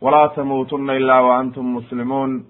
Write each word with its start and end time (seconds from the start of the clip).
ولا 0.00 0.26
تموتن 0.26 0.90
إلا 0.90 1.20
وأنتم 1.20 1.74
مسلمون 1.76 2.44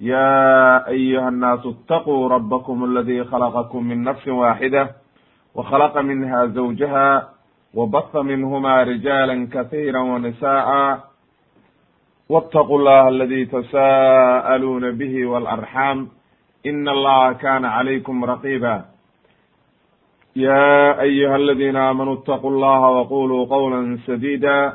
يا 0.00 0.88
أيها 0.88 1.28
الناس 1.28 1.66
اتقوا 1.66 2.28
ربكم 2.28 2.84
الذي 2.84 3.24
خلقكم 3.24 3.84
من 3.84 4.02
نفس 4.02 4.28
واحدة 4.28 4.90
وخلق 5.54 5.98
منها 5.98 6.46
زوجها 6.46 7.28
وبث 7.74 8.16
منهما 8.16 8.82
رجالا 8.82 9.48
كثيرا 9.52 10.00
ونساء 10.00 10.68
واتقوا 12.28 12.78
الله 12.78 13.08
الذي 13.08 13.44
تساءلون 13.46 14.90
به 14.90 15.26
والأرحام 15.26 16.08
إن 16.66 16.88
الله 16.88 17.32
كان 17.32 17.64
عليكم 17.64 18.24
رقيبا 18.24 18.84
يا 20.36 21.00
أيها 21.00 21.36
الذين 21.36 21.76
آمنوا 21.76 22.14
اتقوا 22.14 22.50
الله 22.50 22.80
وقولوا 22.80 23.46
قولا 23.46 23.98
سديدا 24.06 24.74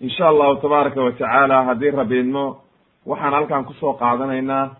insha 0.00 0.28
allahu 0.28 0.56
tabaaraka 0.62 1.02
wa 1.02 1.12
tacaala 1.12 1.64
haddii 1.64 1.90
rabbi 1.90 2.18
idmo 2.20 2.44
waxaan 3.06 3.32
halkan 3.34 3.64
ku 3.64 3.72
soo 3.80 3.92
qaadanaynaa 4.02 4.70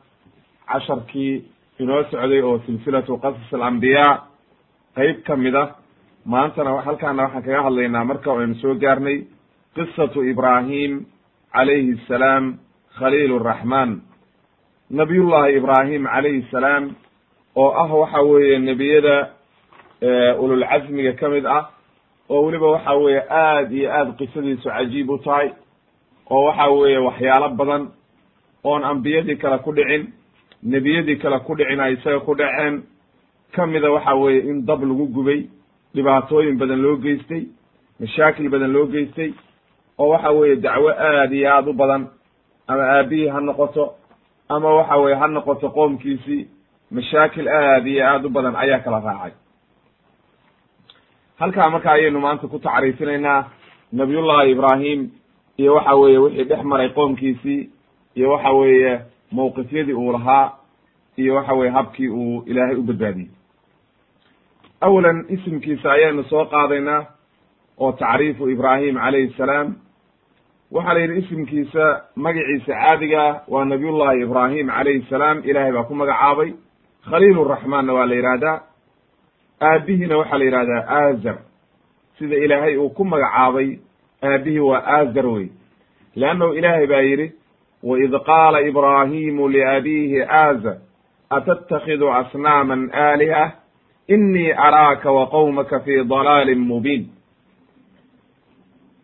casharkii 0.70 1.44
inoo 1.78 2.02
socday 2.10 2.40
oo 2.42 2.58
silsilatu 2.66 3.18
qasas 3.22 3.52
alambiyaa 3.54 4.14
qeyb 4.96 5.16
ka 5.26 5.36
mid 5.36 5.54
ah 5.54 5.68
maantana 6.24 6.70
halkaana 6.86 7.22
waxaan 7.22 7.42
kaga 7.42 7.62
hadlaynaa 7.66 8.04
marka 8.04 8.30
aynu 8.32 8.54
soo 8.62 8.74
gaarnay 8.74 9.18
qisatu 9.74 10.22
ibraahim 10.32 10.92
calayhi 11.54 11.92
assalaam 11.98 12.44
khaliil 12.98 13.38
raxmaan 13.50 13.90
nabiyullahi 14.90 15.56
ibraahim 15.60 16.02
calayhi 16.14 16.46
salaam 16.50 16.84
oo 17.56 17.70
ah 17.82 17.90
waxa 18.02 18.20
weeye 18.22 18.58
nebiyada 18.58 19.16
ululcasmiga 20.42 21.12
ka 21.20 21.28
mid 21.28 21.46
ah 21.46 21.64
oo 22.30 22.42
weliba 22.44 22.66
waxa 22.70 22.94
weeye 22.94 23.22
aad 23.30 23.72
iyo 23.72 23.90
aad 23.92 24.16
qisadiisu 24.18 24.68
cajiib 24.68 25.10
u 25.10 25.18
tahay 25.18 25.50
oo 26.30 26.44
waxa 26.44 26.66
weeye 26.70 26.98
waxyaalo 26.98 27.48
badan 27.48 27.88
oon 28.64 28.84
ambiyadii 28.84 29.36
kale 29.36 29.58
ku 29.58 29.72
dhicin 29.72 30.12
nebiyadii 30.62 31.16
kale 31.16 31.38
ku 31.46 31.54
dhicin 31.56 31.80
ay 31.80 31.92
isaga 31.94 32.20
ku 32.20 32.34
dhaceen. 32.34 32.82
Kamida 33.52 33.90
waxa 33.90 34.14
weeye 34.14 34.40
in 34.50 34.66
dab 34.66 34.82
lagu 34.82 35.06
gubay 35.06 35.46
dhibaatooyin 35.94 36.58
badan 36.58 36.82
loo 36.82 36.96
geystay 36.96 37.46
mashaakil 38.00 38.48
badan 38.50 38.72
loo 38.72 38.86
geystay 38.86 39.32
oo 39.98 40.08
waxa 40.08 40.30
weeye 40.30 40.56
dacwo 40.56 40.90
aad 40.90 41.32
iyo 41.32 41.48
aad 41.54 41.68
u 41.68 41.72
badan 41.72 42.06
ama 42.68 42.82
aabihii 42.82 43.28
ha 43.28 43.40
noqoto 43.40 43.94
ama 44.48 44.68
waxa 44.74 44.96
weye 44.96 45.14
ha 45.16 45.26
noqoto 45.28 45.70
qoomkiisii 45.70 46.48
mashaakil 46.90 47.48
aad 47.48 47.86
iyo 47.86 48.04
aad 48.06 48.24
u 48.26 48.30
badan 48.30 48.56
ayaa 48.56 48.78
kala 48.78 49.00
raacay 49.00 49.32
halkaa 51.38 51.70
marka 51.70 51.92
ayaynu 51.92 52.20
maanta 52.20 52.48
ku 52.48 52.58
tacriifinaynaa 52.58 53.44
nabiyullahi 53.92 54.50
ibrahim 54.50 55.10
iyo 55.56 55.74
waxa 55.74 55.94
weeye 55.94 56.18
wixii 56.18 56.44
dhex 56.44 56.62
maray 56.64 56.88
qoomkiisii 56.88 57.70
iyo 58.14 58.30
waxa 58.32 58.50
weeye 58.52 59.00
mawqifyadii 59.32 59.92
uu 59.92 60.12
lahaa 60.12 60.52
iyo 61.16 61.34
waxa 61.34 61.52
weye 61.54 61.70
habkii 61.70 62.08
uu 62.08 62.42
ilaahay 62.46 62.76
u 62.76 62.82
badbaadiyey. 62.82 63.30
Awalan 64.80 65.24
isimkiisa 65.28 65.92
ayaynu 65.92 66.24
soo 66.24 66.44
qaadaynaa 66.44 67.06
oo 67.78 67.92
tacriifu 67.92 68.50
ibrahim 68.50 68.94
calayhi 68.96 69.34
salaam. 69.36 69.74
Waxaa 70.72 70.94
la 70.94 71.00
yidhi 71.00 71.18
isimkiisa 71.18 71.84
magaciisa 72.16 72.72
caadiga 72.72 73.40
waa 73.48 73.64
nabiyullahi 73.64 74.22
ibrahim 74.22 74.66
calayhi 74.68 75.06
salaam. 75.10 75.42
Ilahay 75.44 75.72
baa 75.72 75.82
ku 75.82 75.94
magacaabay. 75.94 76.52
Khaliil 77.10 77.44
raxmaanna 77.48 77.92
waa 77.92 78.06
la 78.06 78.14
yidhaahdaa 78.14 78.60
aabihiina 79.60 80.16
waxaa 80.18 80.38
la 80.38 80.44
yidhahdaa 80.44 80.84
azar 80.88 81.36
sida 82.18 82.36
ilaahay 82.36 82.76
uu 82.76 82.90
ku 82.90 83.04
magacaabay 83.04 83.78
aabihii 84.22 84.58
waa 84.58 84.82
azar 84.86 85.26
wey. 85.26 85.48
Leannahu 86.16 86.52
ilaahay 86.54 86.86
baa 86.86 87.00
yidhi 87.00 87.32
waid 87.82 88.12
qaala 88.26 88.60
ibraahimu 88.60 89.48
liabiihi 89.48 90.22
azar 90.22 90.76
atattakhidu 91.30 92.10
asnaaman 92.12 92.90
aaliha? 92.94 93.50
Inii 94.08 94.52
araaka 94.52 95.12
wa 95.12 95.26
qowmaka 95.26 95.80
fi 95.80 96.04
dalaalin 96.04 96.58
mubiin. 96.58 97.10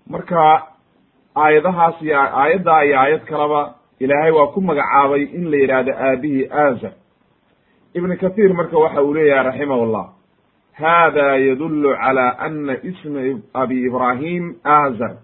Marka 0.06 0.62
aayadahaas 1.36 2.02
iyo 2.02 2.18
aayaddaa 2.20 2.82
iyo 2.84 2.98
aayad 3.00 3.24
kaleba 3.24 3.74
ilaahay 4.00 4.30
waa 4.30 4.46
ku 4.46 4.60
magacaabay 4.60 5.22
in 5.22 5.50
la 5.50 5.56
yidhaahdo 5.56 5.92
aabihii 5.92 6.48
azar 6.50 6.92
ibn 7.94 8.16
kathiir 8.16 8.54
marka 8.54 8.78
waxa 8.78 9.02
uu 9.02 9.14
leeyahay 9.14 9.44
raximah 9.44 9.78
llah 9.92 10.06
hada 10.74 11.36
yadullu 11.38 11.94
calى 11.96 12.26
ana 12.38 12.74
isma 12.82 13.20
abi 13.54 13.76
ibrahim 13.86 14.56
azar 14.64 15.16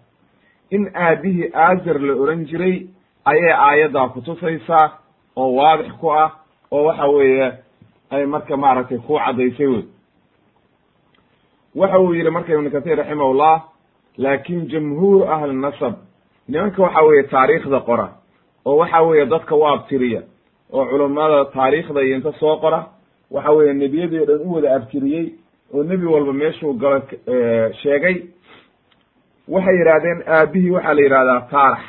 in 0.71 0.87
aabihii 0.95 1.51
azar 1.55 1.99
la 2.01 2.15
oran 2.23 2.45
jiray 2.47 2.87
ayay 3.25 3.53
aayaddaa 3.53 4.09
kutusaysaa 4.09 4.87
oo 5.37 5.55
waadix 5.59 5.93
ku 6.01 6.11
ah 6.13 6.31
oo 6.71 6.85
waxa 6.85 7.07
weeye 7.07 7.53
ay 8.11 8.27
marka 8.27 8.57
maaragtay 8.57 8.99
ku 8.99 9.19
caddaysay 9.19 9.67
wey 9.67 9.85
waxa 11.75 11.99
uu 12.01 12.15
yihi 12.15 12.31
marka 12.31 12.53
ibnu 12.55 12.71
kathir 12.71 12.97
raximahullah 12.99 13.63
laakin 14.19 14.69
jamhuur 14.69 15.29
ahli 15.33 15.55
nasab 15.55 15.95
nimanka 16.49 16.83
waxa 16.83 17.03
weeye 17.03 17.23
taariikhda 17.23 17.81
qora 17.81 18.09
oo 18.67 18.77
waxa 18.77 19.03
weeye 19.03 19.27
dadka 19.27 19.55
u 19.57 19.67
abtiriya 19.67 20.23
oo 20.73 20.85
culummada 20.87 21.45
taariikhda 21.45 22.01
iyo 22.03 22.17
inta 22.17 22.33
soo 22.41 22.57
qora 22.57 22.87
waxa 23.31 23.51
weeye 23.53 23.73
nebiyadii 23.75 24.19
o 24.21 24.25
dhan 24.27 24.41
u 24.47 24.53
wada 24.55 24.75
abtiriyey 24.77 25.27
oo 25.75 25.83
nebi 25.85 26.07
walba 26.07 26.33
meeshuu 26.33 26.73
galo 26.83 27.01
sheegay. 27.83 28.17
Waxay 29.49 29.77
yidhahdeen 29.79 30.23
aabihii 30.37 30.71
waxaa 30.71 30.95
la 30.95 31.03
yidhahdaa 31.03 31.41
taarax 31.51 31.81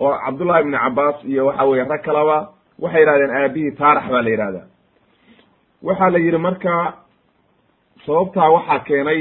oo 0.00 0.14
cabdullahi 0.24 0.60
ibni 0.62 0.78
cabaas 0.78 1.24
iyo 1.24 1.46
waxa 1.46 1.64
weye 1.64 1.84
rag 1.84 2.02
kalaba 2.02 2.36
waxay 2.78 3.00
yidhahdeen 3.00 3.30
aabihii 3.40 3.72
taarax 3.80 4.04
baa 4.12 4.22
la 4.22 4.30
yidhahdaa. 4.30 4.66
Waxaa 5.82 6.10
la 6.10 6.18
yidhi 6.18 6.38
marka 6.38 6.72
sababtaa 8.06 8.50
waxaa 8.56 8.78
keenay 8.88 9.20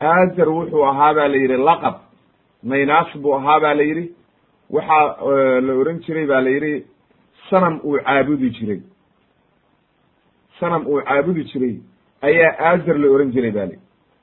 azar 0.00 0.48
wuxuu 0.48 0.84
ahaa 0.90 1.14
ba 1.14 1.28
la 1.28 1.36
yidhi 1.36 1.56
laqab 1.68 1.94
naynaas 2.62 3.16
buu 3.22 3.34
ahaa 3.34 3.60
ba 3.60 3.74
la 3.74 3.82
yidhi. 3.82 4.06
Waxaa 4.70 5.60
la 5.66 5.72
oran 5.80 5.98
jiray 6.04 6.26
ba 6.26 6.40
la 6.40 6.50
yidhi 6.50 6.86
sanam 7.50 7.80
uu 7.84 7.98
caabudi 8.06 8.50
jiray 8.50 8.80
sanam 10.60 10.86
uu 10.86 11.00
caabudi 11.08 11.44
jiray 11.44 11.76
ayaa 12.22 12.58
azar 12.72 12.98
la 12.98 13.08
oran 13.14 13.32
jiray 13.32 13.50
bali 13.50 13.76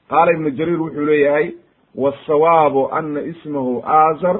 qaala 0.09 0.31
ibnu 0.35 0.49
jariir 0.57 0.81
wuxuu 0.81 1.05
leeyahay 1.05 1.47
wsawaabu 1.95 2.89
ana 2.91 3.21
ismahu 3.21 3.83
azar 3.85 4.37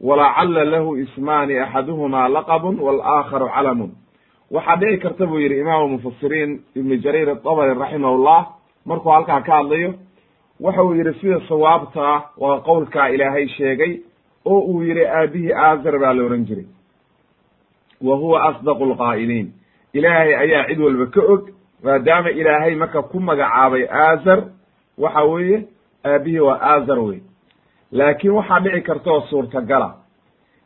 walacala 0.00 0.64
lahu 0.64 0.96
ismaani 0.96 1.58
axaduhuma 1.58 2.28
laqabun 2.28 2.78
walaakharu 2.80 3.48
calamun. 3.54 3.90
Waxaa 4.50 4.76
dhici 4.76 4.98
karta 5.02 5.26
buu 5.26 5.38
yihi 5.38 5.60
imaamu 5.60 5.88
mufasiriin 5.88 6.60
ibnu 6.74 6.96
jariir 7.04 7.30
atabari 7.30 7.74
raximahullah 7.74 8.46
markuu 8.86 9.10
halkaa 9.10 9.40
ka 9.40 9.52
hadlayo 9.56 9.94
waxa 10.60 10.82
uu 10.84 10.94
yihi 10.94 11.14
sida 11.20 11.40
sawaabtaa 11.48 12.22
waa 12.38 12.60
qowlkaa 12.60 13.08
ilaahay 13.08 13.48
sheegay 13.48 13.92
oo 14.44 14.60
uu 14.60 14.82
yihi 14.82 15.06
aabihii 15.06 15.52
azar 15.52 15.98
baa 15.98 16.12
la 16.12 16.24
oran 16.24 16.44
jiray. 16.46 16.66
Wa 18.02 18.16
huwa 18.16 18.42
asdaqu 18.48 18.84
lqaa'iliin 18.84 19.52
ilaahay 19.98 20.34
ayaa 20.44 20.66
cid 20.68 20.80
walba 20.86 21.06
ka 21.14 21.20
og 21.32 21.42
maadaama 21.84 22.30
ilaahay 22.40 22.74
marka 22.82 23.02
ku 23.10 23.20
magacaabay 23.20 23.84
azar 24.08 24.40
waxa 24.98 25.22
weeye 25.32 25.58
aabihii 26.04 26.40
waa 26.48 26.58
azar 26.74 26.98
wey 27.08 27.20
laakiin 27.92 28.32
waxaa 28.38 28.60
dhici 28.64 28.80
karta 28.88 29.10
oo 29.10 29.20
suurtagala 29.30 29.88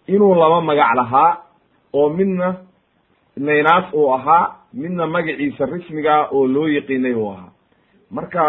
inuu 0.09 0.35
laba 0.35 0.61
magac 0.61 0.95
lahaa 1.01 1.31
oo 1.93 2.09
midna 2.19 2.49
naynaas 3.37 3.93
uu 3.95 4.13
ahaa 4.15 4.57
midna 4.75 5.07
magaciisa 5.07 5.67
rismiga 5.67 6.29
oo 6.33 6.47
loo 6.55 6.69
yiqiinay 6.69 7.15
uu 7.15 7.31
ahaa. 7.33 7.51
Marka 8.11 8.43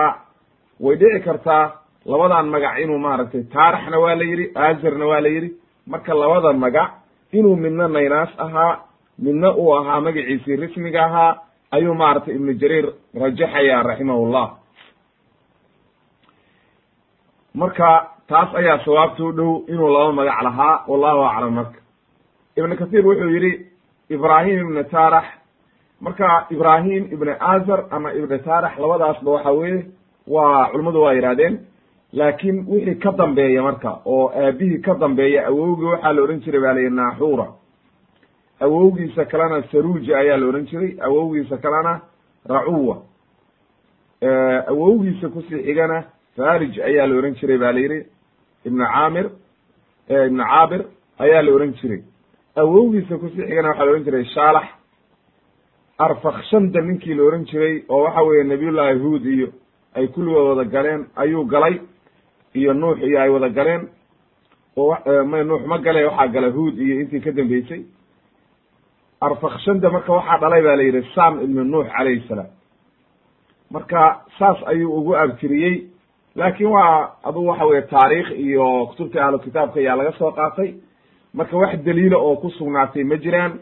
way 0.79 0.95
dhici 0.95 1.19
kartaa 1.25 1.71
labadan 2.05 2.47
magac 2.53 2.79
inuu 2.83 2.97
maaragtay 2.99 3.43
taaraxna 3.53 3.99
waa 3.99 4.15
la 4.15 4.23
yidhi 4.23 4.45
azarna 4.55 5.05
waa 5.11 5.21
la 5.21 5.29
yidhi. 5.29 5.49
Marka 5.87 6.13
labada 6.13 6.53
magac 6.53 6.89
inuu 7.31 7.55
midna 7.55 7.87
naynaas 7.87 8.29
ahaa 8.45 8.79
midna 9.19 9.49
uu 9.55 9.73
ahaa 9.75 10.01
magaciisii 10.01 10.55
rismiga 10.55 11.05
ahaa 11.05 11.37
ayuu 11.71 11.93
maaragtay 11.93 12.35
ibnu 12.35 12.53
jariir 12.61 12.85
rajaxaya 13.21 13.83
raximahullah. 13.83 14.47
Marka 17.53 17.89
taas 18.27 18.49
ayaa 18.55 18.79
sawaabta 18.85 19.23
u 19.23 19.31
dhow 19.31 19.63
inuu 19.67 19.87
laba 19.93 20.13
magac 20.13 20.41
lahaa 20.43 20.83
wallahu 20.87 21.21
aclam 21.25 21.53
marka. 21.53 21.79
Ibnu 22.57 22.75
kathiir 22.77 23.05
wuxuu 23.05 23.29
yidhi 23.35 23.51
ibrahim 24.09 24.59
ibnu 24.59 24.83
taarax. 24.91 25.25
Marka 26.01 26.47
ibrahim 26.51 27.03
ibn 27.13 27.29
azar 27.39 27.85
ama 27.91 28.13
ibn 28.13 28.39
taarax 28.45 28.77
labadaasba 28.79 29.31
waxa 29.31 29.51
weye 29.51 29.85
waa 30.27 30.69
culimmadu 30.71 31.01
waa 31.01 31.13
yidhahdeen 31.13 31.59
laakiin 32.13 32.65
wixii 32.67 32.95
ka 33.03 33.11
dambeeya 33.11 33.61
marka 33.61 33.91
oo 34.05 34.31
aabihii 34.35 34.81
ka 34.81 34.93
dambeeya 34.95 35.47
awowgii 35.47 35.85
waxaa 35.85 36.13
la 36.13 36.21
odhan 36.21 36.39
jiray 36.43 36.61
ba 36.61 36.73
layihi 36.73 36.89
naaxuura 36.95 37.45
awowgiisa 38.59 39.25
kalena 39.25 39.63
saruja 39.71 40.17
ayaa 40.17 40.37
la 40.37 40.45
odhan 40.47 40.65
jiray 40.65 40.97
awowgiisa 41.01 41.57
kalena 41.57 42.01
racuwa. 42.45 42.97
Awowgiisa 44.67 45.29
ku 45.29 45.41
sii 45.41 45.63
xigana 45.63 46.03
farij 46.35 46.79
ayaa 46.79 47.07
la 47.07 47.15
odhan 47.17 47.35
jiray 47.35 47.57
ba 47.57 47.71
la 47.73 47.79
yidhi. 47.79 48.05
Ibnu 48.65 48.85
caamir 48.85 49.29
ibnu 50.09 50.43
caabir 50.43 50.81
ayaa 51.19 51.41
la 51.41 51.51
odhan 51.51 51.73
jiray. 51.81 52.01
Awowgiisa 52.55 53.17
ku 53.17 53.29
sii 53.29 53.43
xigana 53.47 53.69
waxaa 53.69 53.85
la 53.85 53.91
odhan 53.91 54.03
jiray 54.03 54.25
shaalax. 54.25 54.67
Arfakshanda 55.99 56.81
ninkii 56.81 57.13
la 57.15 57.23
odhan 57.23 57.45
jiray 57.45 57.83
oo 57.89 58.03
waxa 58.03 58.21
weeye 58.23 58.43
nabiyullahi 58.43 58.99
huud 58.99 59.25
iyo 59.25 59.47
ay 59.95 60.07
kulligood 60.07 60.47
wada 60.57 60.69
galeen 60.69 61.05
ayuu 61.15 61.45
galay 61.45 61.81
iyo 62.53 62.73
nuux 62.73 62.97
iyo 63.01 63.19
ay 63.21 63.29
wada 63.29 63.49
galeen. 63.49 63.87
Oo 64.77 64.95
nuux 65.43 65.67
ma 65.67 65.77
gale 65.79 66.05
waxaa 66.05 66.27
gala 66.27 66.47
huud 66.49 66.77
iyo 66.79 67.01
intii 67.01 67.19
ka 67.21 67.31
dambeysay 67.31 67.83
arfakshanda 69.25 69.89
marka 69.89 70.11
waxaa 70.13 70.37
dhalay 70.41 70.61
ba 70.61 70.75
la 70.75 70.83
yidhi 70.83 71.01
sam 71.15 71.41
ibnu 71.43 71.63
nuux 71.63 71.85
calayhi 71.97 72.23
salaam. 72.27 72.47
Marka 73.71 74.21
saas 74.39 74.57
ayuu 74.67 74.91
ugu 74.99 75.15
abtiriyey 75.15 75.87
laakin 76.35 76.67
waa 76.67 77.11
adugu 77.23 77.47
waxa 77.47 77.65
weye 77.65 77.81
taariikh 77.81 78.31
iyo 78.39 78.85
kutubtii 78.89 79.19
ahlu 79.19 79.39
kitaabka 79.39 79.79
ayaa 79.79 79.95
laga 79.95 80.11
soo 80.17 80.31
qaatay. 80.31 80.73
Marka 81.33 81.57
wax 81.57 81.77
daliila 81.85 82.17
oo 82.17 82.35
ku 82.35 82.49
sugnaatay 82.49 83.03
ma 83.03 83.15
jiraan. 83.17 83.59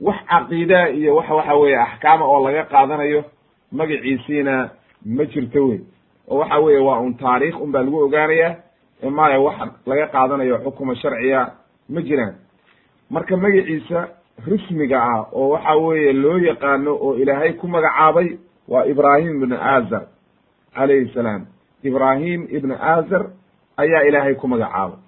Wax 0.00 0.16
caqiidaa 0.30 0.88
iyo 0.88 1.16
wax 1.16 1.28
waxa 1.30 1.54
weye 1.54 1.76
axkaama 1.76 2.24
oo 2.24 2.44
laga 2.48 2.64
qaadanayo 2.64 3.24
magaciisiina 3.72 4.70
ma 5.06 5.24
jirto 5.24 5.68
wey 5.68 5.80
oo 6.28 6.38
waxa 6.38 6.58
weye 6.60 6.78
waa 6.78 7.00
un 7.00 7.14
taariikh 7.14 7.60
un 7.60 7.72
baa 7.72 7.82
lagu 7.82 7.98
ogaanaya. 8.04 8.56
Maya 9.10 9.40
wax 9.40 9.56
laga 9.86 10.06
qaadanayo 10.06 10.58
xukuma 10.64 10.94
sharciya 10.96 11.52
ma 11.88 12.00
jiraan. 12.02 12.34
Marka 13.10 13.36
magaciisa 13.36 14.08
rismiga 14.46 14.98
ah 15.02 15.26
oo 15.32 15.48
waxa 15.48 15.74
weeye 15.76 16.12
loo 16.12 16.38
yaqaano 16.38 16.92
oo 16.94 17.14
ilaahay 17.22 17.52
ku 17.52 17.68
magacaabay 17.68 18.38
waa 18.68 18.84
ibrahim 18.86 19.42
ibnu 19.42 19.56
azar 19.60 20.02
calayhi 20.74 21.12
salaam. 21.14 21.46
Ibrahim 21.82 22.46
ibnu 22.50 22.74
azar 22.74 23.22
ayaa 23.76 24.02
ilaahay 24.08 24.34
ku 24.34 24.48
magacaabay. 24.48 24.98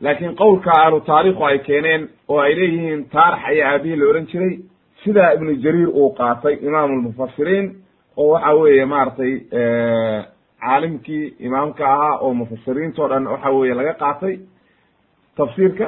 Laakiin 0.00 0.34
qowlka 0.36 0.70
ahlu 0.84 1.00
taariikhu 1.00 1.44
ay 1.46 1.58
keeneen 1.58 2.08
oo 2.28 2.38
ay 2.40 2.54
leeyihiin 2.54 3.04
taarax 3.10 3.42
ayaa 3.50 3.72
aabihii 3.72 3.96
la 3.96 4.06
odhan 4.10 4.26
jiray 4.26 4.58
sidaa 5.04 5.32
ibnu 5.34 5.54
jariir 5.64 5.88
uu 5.88 6.10
qaatay 6.14 6.54
imaamu 6.66 6.94
lmufasiriin 6.98 7.66
oo 8.16 8.28
waxa 8.32 8.52
weeye 8.54 8.84
maaragtay 8.84 9.32
caalimkii 10.60 11.34
imaamka 11.38 11.84
ahaa 11.94 12.18
oo 12.20 12.34
mufasiriinto 12.34 13.08
dhan 13.08 13.26
waxa 13.26 13.50
weeye 13.50 13.74
laga 13.74 13.94
qaatay 13.94 14.34
tafsiirka 15.36 15.86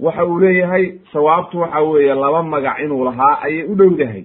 waxa 0.00 0.24
uu 0.26 0.38
leeyahay 0.40 0.92
sawaabtu 1.12 1.58
waxa 1.60 1.80
weeye 1.80 2.14
laba 2.14 2.42
magac 2.42 2.78
inuu 2.84 3.04
lahaa 3.04 3.38
ayay 3.42 3.64
u 3.64 3.74
dhowdahay 3.74 4.24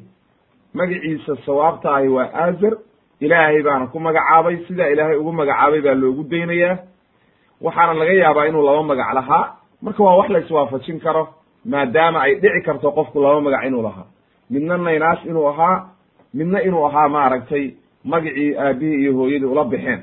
magaciisa 0.73 1.35
sawaabta 1.45 1.95
ahi 1.95 2.07
waa 2.07 2.33
azar 2.33 2.73
ilaahay 3.19 3.61
baana 3.63 3.87
ku 3.87 3.99
magacaabay 3.99 4.57
sidaa 4.67 4.87
ilaahay 4.89 5.15
ugu 5.17 5.31
magacaabay 5.31 5.81
baa 5.81 5.93
loogu 5.93 6.23
daynayaa. 6.23 6.77
Waxaana 7.61 7.93
laga 7.93 8.13
yaabaa 8.13 8.45
inuu 8.47 8.63
laba 8.63 8.83
magac 8.83 9.13
lahaa. 9.13 9.55
Marka 9.81 10.03
waa 10.03 10.15
wax 10.15 10.29
la 10.29 10.39
iswaafajin 10.39 10.99
karo 10.99 11.27
maadaama 11.65 12.21
ay 12.21 12.35
dhici 12.35 12.61
karto 12.65 12.91
qofku 12.91 13.21
laba 13.21 13.41
magac 13.41 13.65
inuu 13.67 13.81
lahaa. 13.83 14.05
Midna 14.49 14.77
naynaas 14.77 15.25
inuu 15.25 15.47
ahaa 15.49 15.89
midna 16.33 16.61
inuu 16.63 16.85
ahaa 16.87 17.09
maaragtay 17.09 17.73
magacii 18.05 18.55
aabihii 18.57 19.01
iyo 19.01 19.13
hooyadii 19.13 19.45
ula 19.45 19.63
baxeen 19.63 20.01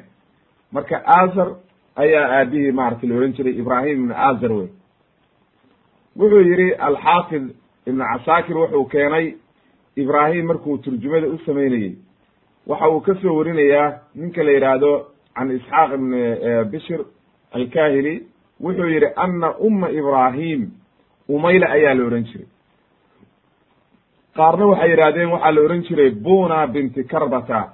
marka 0.73 0.97
azar 1.07 1.49
ayaa 1.97 2.27
aabihii 2.39 2.73
maratay 2.73 3.09
la 3.09 3.17
ohan 3.17 3.33
jiray 3.33 3.53
ibrahim 3.59 3.99
ibn 4.05 4.12
azar 4.12 4.53
wey 4.53 4.69
wuxuu 6.19 6.41
yihi 6.41 6.73
alxaafid 6.89 7.45
ibn 7.87 8.01
casaakir 8.13 8.57
wuxuu 8.59 8.85
keenay 8.85 9.35
ibrahim 9.97 10.47
markuu 10.47 10.79
turjumada 10.79 11.27
u 11.29 11.39
sameynayey 11.47 11.93
waxa 12.67 12.89
uu 12.91 13.01
ka 13.01 13.15
soo 13.23 13.37
warinayaa 13.39 13.99
ninka 14.15 14.43
la 14.45 14.51
yidhaahdo 14.53 14.93
can 15.35 15.51
isxaaq 15.51 15.91
ibn 15.95 16.11
bishir 16.71 17.01
alkahili 17.53 18.15
wuxuu 18.61 18.89
yihi 18.89 19.07
ana 19.17 19.55
uma 19.59 19.91
ibrahim 19.91 20.71
umayla 21.29 21.67
ayaa 21.71 21.95
la 21.95 22.05
ohan 22.07 22.25
jiray. 22.25 22.47
Qaarna 24.37 24.67
waxay 24.67 24.91
yidhahdeen 24.91 25.31
waxaa 25.33 25.53
la 25.53 25.61
ohan 25.61 25.83
jiray 25.83 26.11
buna 26.11 26.67
binti 26.67 27.05
karbata. 27.05 27.73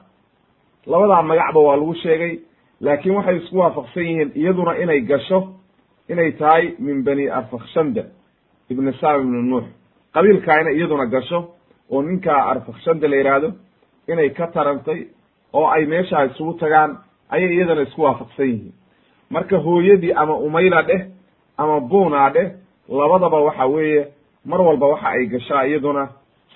Labadaa 0.87 1.23
magacba 1.23 1.61
waa 1.61 1.77
lagu 1.77 1.95
sheegay 1.95 2.38
laakiin 2.81 3.15
waxay 3.17 3.37
isku 3.37 3.56
waafaqsan 3.59 4.03
yihiin 4.03 4.31
iyaduna 4.35 4.73
inay 4.83 5.00
gasho 5.00 5.38
inay 6.09 6.33
tahay 6.33 6.75
min 6.79 7.03
bani 7.05 7.29
arfakshanda 7.29 8.05
ibn 8.70 8.93
sam 9.00 9.20
ibn 9.20 9.49
nuux 9.50 9.64
qabiilkaayna 10.14 10.70
iyaduna 10.70 11.06
gasho 11.06 11.38
oo 11.91 12.03
ninkaa 12.03 12.50
arfakshanda 12.50 13.09
la 13.09 13.17
yidhaahdo 13.17 13.53
inay 14.09 14.31
ka 14.31 14.47
tarantay 14.47 15.06
oo 15.53 15.67
ay 15.69 15.87
meeshaa 15.87 16.25
isugu 16.26 16.53
tagaan 16.55 16.99
ayay 17.31 17.55
iyadana 17.56 17.82
isku 17.82 18.03
waafaqsan 18.03 18.47
yihiin. 18.47 18.73
Marka 19.31 19.56
hooyadii 19.59 20.12
ama 20.12 20.35
umayla 20.37 20.82
dheh 20.82 21.03
ama 21.59 21.81
buna 21.81 22.31
dheh 22.31 22.49
labadaba 22.88 23.41
waxa 23.41 23.67
weeye 23.67 24.06
mar 24.45 24.61
walba 24.61 24.87
waxa 24.87 25.09
ay 25.09 25.26
gashaa 25.26 25.64
iyaduna 25.66 26.09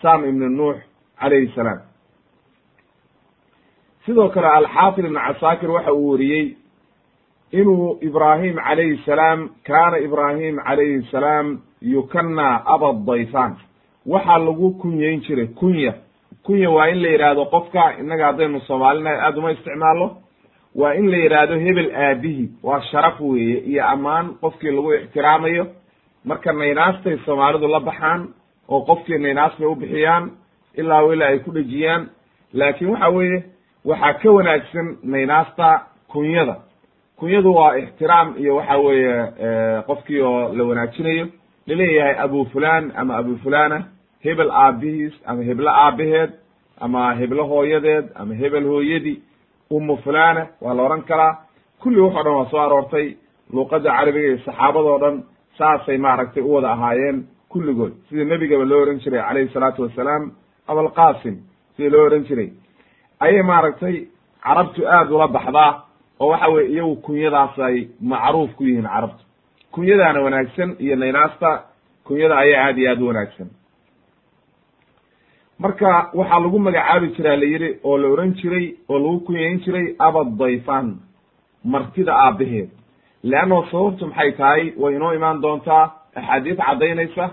sam 0.02 0.24
ibn 0.24 0.42
nuux 0.56 0.76
calayhi 1.20 1.52
salaam. 1.54 1.80
Sidoo 4.06 4.28
kale 4.28 4.46
alxaafid 4.46 5.04
ibn 5.04 5.16
casaakir 5.26 5.70
waxa 5.70 5.92
uu 5.92 6.10
weriyey 6.10 6.56
inuu 7.52 7.98
ibrahim 8.02 8.56
calayhi 8.56 8.98
salaam 9.06 9.50
kaana 9.64 9.98
ibrahim 9.98 10.56
calayhi 10.66 11.02
salaam 11.10 11.60
yukana 11.82 12.62
aba 12.66 12.92
dayfan. 12.92 13.56
Waxaa 14.06 14.38
lagu 14.38 14.70
kunyeyn 14.80 15.20
jiray 15.20 15.46
kunya. 15.46 15.94
Kunya 16.44 16.70
waa 16.70 16.88
in 16.88 17.02
la 17.02 17.08
yidhaahdo 17.08 17.44
qofka 17.46 17.98
innaga 18.00 18.26
haddaynu 18.26 18.60
soomaalinahay 18.60 19.18
aada 19.20 19.38
uma 19.38 19.50
isticmaalno 19.52 20.16
waa 20.74 20.94
in 20.94 21.10
la 21.10 21.16
yidhaahdo 21.16 21.54
hebel 21.58 21.90
aabihi 21.96 22.50
waa 22.62 22.80
sharaf 22.80 23.20
weeye 23.20 23.58
iyo 23.58 23.84
ammaan 23.86 24.34
qofkii 24.40 24.70
lagu 24.70 24.94
ixtiraamayo. 24.94 25.66
Marka 26.24 26.52
naynaastay 26.52 27.18
soomaalidu 27.24 27.68
la 27.68 27.80
baxaan 27.80 28.28
oo 28.68 28.80
qofkii 28.80 29.18
naynaas 29.18 29.58
bay 29.58 29.66
u 29.68 29.74
bixiyaan 29.74 30.30
ilaa 30.74 31.02
ilaa 31.12 31.28
ay 31.28 31.38
ku 31.38 31.50
dhejiyaan 31.52 32.08
laakiin 32.54 32.90
waxa 32.90 33.08
weeye 33.08 33.44
waxaa 33.84 34.12
ka 34.14 34.30
wanaagsan 34.30 34.96
naynaasta 35.02 35.80
kunyada. 36.08 36.56
Kunyadu 37.16 37.54
waa 37.54 37.76
ixtiraam 37.78 38.34
iyo 38.38 38.56
waxa 38.56 38.76
weeye 38.78 39.26
qofkii 39.86 40.20
oo 40.20 40.52
la 40.54 40.64
wanaajinayo 40.64 41.26
la 41.66 41.74
leeyahay 41.74 42.14
abu 42.24 42.44
fulan 42.52 42.92
ama 42.96 43.16
abu 43.16 43.36
fulana 43.42 43.78
hebel 44.24 44.50
aabihiis 44.50 45.14
ama 45.26 45.42
heblo 45.42 45.70
aabaheed 45.70 46.30
ama 46.80 47.14
heblo 47.14 47.44
hooyadeed 47.46 48.04
ama 48.14 48.34
hebel 48.34 48.64
hooyadii 48.64 49.22
umu 49.70 49.96
fulana 50.04 50.46
waa 50.60 50.74
la 50.74 50.82
ohan 50.82 51.02
karaa. 51.02 51.38
Kulli 51.82 52.00
wax 52.00 52.14
o 52.16 52.22
dhan 52.22 52.34
waa 52.34 52.50
soo 52.50 52.58
aroortay 52.60 53.06
luuqadda 53.52 53.90
carabiga 53.96 54.28
iyo 54.28 54.38
saxaabadoo 54.46 54.98
dhan 54.98 55.22
saasay 55.58 55.98
maaragtay 55.98 56.42
u 56.42 56.52
wada 56.54 56.70
ahaayeen 56.72 57.24
kulligood. 57.48 57.92
Sida 58.08 58.24
nebigaba 58.24 58.64
loo 58.64 58.82
ohan 58.82 58.98
jiray 59.00 59.22
calayhi 59.28 59.52
salaatu 59.52 59.82
wassalaam 59.82 60.32
abalqasim 60.68 61.36
sida 61.76 61.90
loo 61.90 62.06
ohan 62.06 62.24
jiray. 62.28 62.50
Ayay 63.20 63.42
maaragtay 63.42 64.06
carabtu 64.44 64.86
aada 64.88 65.10
ula 65.14 65.28
baxdaa 65.28 65.72
oo 66.20 66.28
waxa 66.30 66.48
weye 66.48 66.68
iyagu 66.72 66.96
kunyadaas 66.96 67.58
ay 67.58 67.88
macruuf 68.00 68.50
ku 68.56 68.64
yihiin 68.64 68.86
carabtu 68.94 69.24
kunyadaana 69.76 70.20
wanaagsan 70.26 70.76
iyo 70.84 70.96
naynaasta 70.96 71.50
kunyada 72.04 72.36
ayaa 72.44 72.64
aada 72.66 72.80
iyo 72.80 72.90
aada 72.90 73.04
u 73.04 73.08
wanaagsan. 73.08 73.48
Marka 75.58 76.10
waxaa 76.14 76.40
lagu 76.40 76.58
magacaabi 76.58 77.08
jiraa 77.16 77.36
la 77.36 77.44
yidhi 77.52 77.70
oo 77.84 77.96
la 77.98 78.08
ohan 78.08 78.32
jiray 78.40 78.66
oo 78.88 78.98
lagu 78.98 79.20
kunyayn 79.26 79.60
jiray 79.64 79.86
abadayfan 79.98 80.96
martida 81.64 82.12
aabaheed 82.24 82.68
leanno 83.22 83.64
sababtu 83.70 84.06
maxay 84.06 84.32
tahay? 84.32 84.72
Way 84.76 84.96
inoo 84.96 85.12
imaan 85.14 85.40
doontaa 85.42 85.84
axaadiis 86.14 86.56
caddaynaysa 86.66 87.24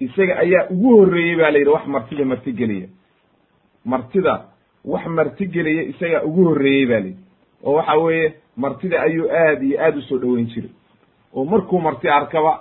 isaga 0.00 0.34
ayaa 0.44 0.68
ugu 0.70 0.90
horreeyey 0.98 1.36
ba 1.36 1.50
la 1.50 1.58
yidhi 1.58 1.70
wax 1.70 1.86
martida 1.86 2.24
martigeliya. 2.24 2.88
Martida 3.84 4.34
wax 4.84 5.06
martigeliya 5.06 5.82
isagaa 5.82 6.22
ugu 6.28 6.44
horreeyey 6.48 6.86
ba 6.86 7.00
layidhi 7.00 7.18
oo 7.64 7.74
waxa 7.74 7.94
weeye 8.04 8.34
martida 8.56 9.02
ayuu 9.02 9.28
aad 9.32 9.62
iyo 9.62 9.80
aad 9.84 9.96
u 9.98 10.02
soo 10.02 10.18
dhoweyn 10.18 10.46
jiray 10.46 10.70
oo 11.34 11.44
markuu 11.44 11.80
marti 11.80 12.08
arkaba 12.08 12.52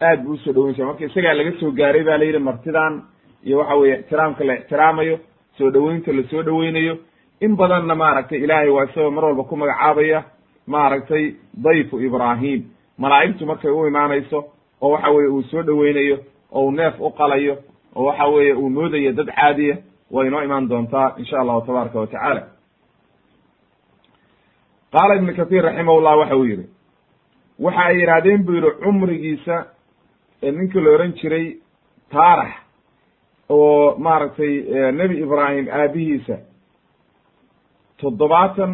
aad 0.00 0.22
buu 0.24 0.32
u 0.32 0.36
soo 0.38 0.52
dhoweyn 0.52 0.74
jiray. 0.74 0.86
Marka 0.86 1.04
isagaa 1.04 1.34
laga 1.34 1.52
soo 1.60 1.70
gaaray 1.70 2.02
ba 2.04 2.18
la 2.18 2.24
yidhi 2.24 2.38
martidan 2.38 3.02
iyo 3.44 3.58
waxa 3.58 3.74
weeye 3.76 3.96
ixtiraamka 4.00 4.44
la 4.44 4.54
ixtiraamayo 4.54 5.18
soo 5.58 5.70
dhoweynta 5.70 6.12
la 6.12 6.22
soo 6.30 6.42
dhoweynayo. 6.42 6.96
In 7.40 7.56
badanna 7.56 7.94
maaragtay 7.94 8.38
ilaahay 8.44 8.68
waa 8.68 8.84
isagoo 8.84 9.10
mar 9.10 9.24
walba 9.24 9.42
ku 9.44 9.56
magacaabaya 9.56 10.24
maaragtay 10.66 11.34
dayfu 11.54 12.00
ibraahim. 12.00 12.64
Malaa'igtu 12.98 13.46
markay 13.46 13.70
u 13.70 13.86
imaanayso 13.86 14.38
oo 14.80 14.90
waxa 14.90 15.10
weye 15.10 15.28
uu 15.28 15.42
soo 15.42 15.62
dhoweynayo 15.62 16.18
oo 16.52 16.64
uu 16.64 16.70
neef 16.70 17.00
u 17.00 17.10
qalayo 17.10 17.56
oo 17.96 18.04
waxa 18.04 18.26
weeye 18.28 18.52
uu 18.54 18.70
moodayo 18.70 19.12
dad 19.12 19.26
caadiya 19.34 19.76
way 20.10 20.26
inoo 20.28 20.42
imaan 20.42 20.68
doontaa 20.68 21.14
insha 21.18 21.38
allahu 21.40 21.66
tabaaraka 21.66 22.00
wa 22.00 22.06
tacaala. 22.06 22.42
Qaala 24.92 25.14
ibnu 25.16 25.32
kahiir 25.36 25.64
raximahullah 25.64 26.18
waxa 26.18 26.36
uu 26.36 26.44
yidhi 26.44 26.66
waxa 27.64 27.82
ay 27.90 27.96
yidhaahdeen 28.00 28.44
buu 28.46 28.54
yidhi 28.58 28.70
cumrigiisa 28.82 29.56
ninkii 30.42 30.80
la 30.84 30.90
ohan 30.96 31.12
jiray 31.20 31.46
taarax 32.12 32.52
oo 33.48 33.96
maaragtay 33.98 34.52
nebi 34.98 35.14
ibraahim 35.24 35.66
aabihiisa 35.80 36.36
toddobaatan 38.00 38.72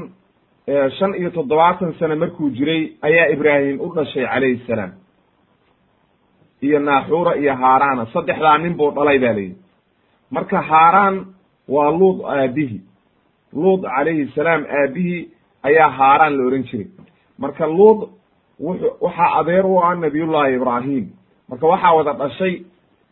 shan 0.98 1.14
iyo 1.14 1.30
toddobaatan 1.30 1.94
sane 1.98 2.14
markuu 2.14 2.50
jiray 2.50 2.82
ayaa 3.02 3.28
ibraahim 3.34 3.80
u 3.80 3.88
dhashay 3.94 4.26
calayhi 4.26 4.64
salaam. 4.66 4.92
Iyo 6.62 6.78
naaxuura 6.80 7.34
iyo 7.36 7.54
haaraana 7.56 8.06
saddexdaa 8.12 8.58
nin 8.58 8.74
buu 8.76 8.90
dhalay 8.90 9.18
ba 9.18 9.32
layidhi 9.32 9.56
marka 10.30 10.60
haaraan 10.70 11.16
waa 11.68 11.90
luud 11.98 12.18
aabihi 12.24 12.78
luud 13.52 13.82
calayhi 13.82 14.26
salaam 14.34 14.62
aabihii 14.80 15.28
ayaa 15.62 15.88
haaraan 15.98 16.36
la 16.38 16.42
ohan 16.48 16.64
jiray. 16.68 16.88
Marka 17.38 17.66
luud 17.66 18.08
waxaa 18.60 19.38
adeer 19.40 19.66
u 19.66 19.78
ah 19.82 19.94
nabiyullahi 19.94 20.54
ibraahim. 20.54 21.04
Marka 21.48 21.66
waxaa 21.66 21.94
wada 21.96 22.12
dhashay 22.12 22.62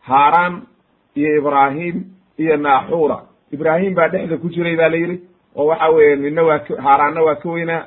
haaraan 0.01 0.61
iyo 1.15 1.37
ibraahim 1.37 2.03
iyo 2.37 2.57
naaxuura. 2.57 3.19
Ibraahim 3.51 3.93
baa 3.95 4.07
dhexda 4.09 4.37
ku 4.37 4.49
jiray 4.49 4.75
ba 4.75 4.89
la 4.89 4.97
yidhi 4.97 5.21
oo 5.55 5.65
waxa 5.67 5.89
weeye 5.89 6.15
nina 6.15 6.43
waa 6.43 6.59
k 6.59 6.75
haaraanna 6.77 7.21
waa 7.23 7.35
ka 7.35 7.49
weynaa 7.49 7.85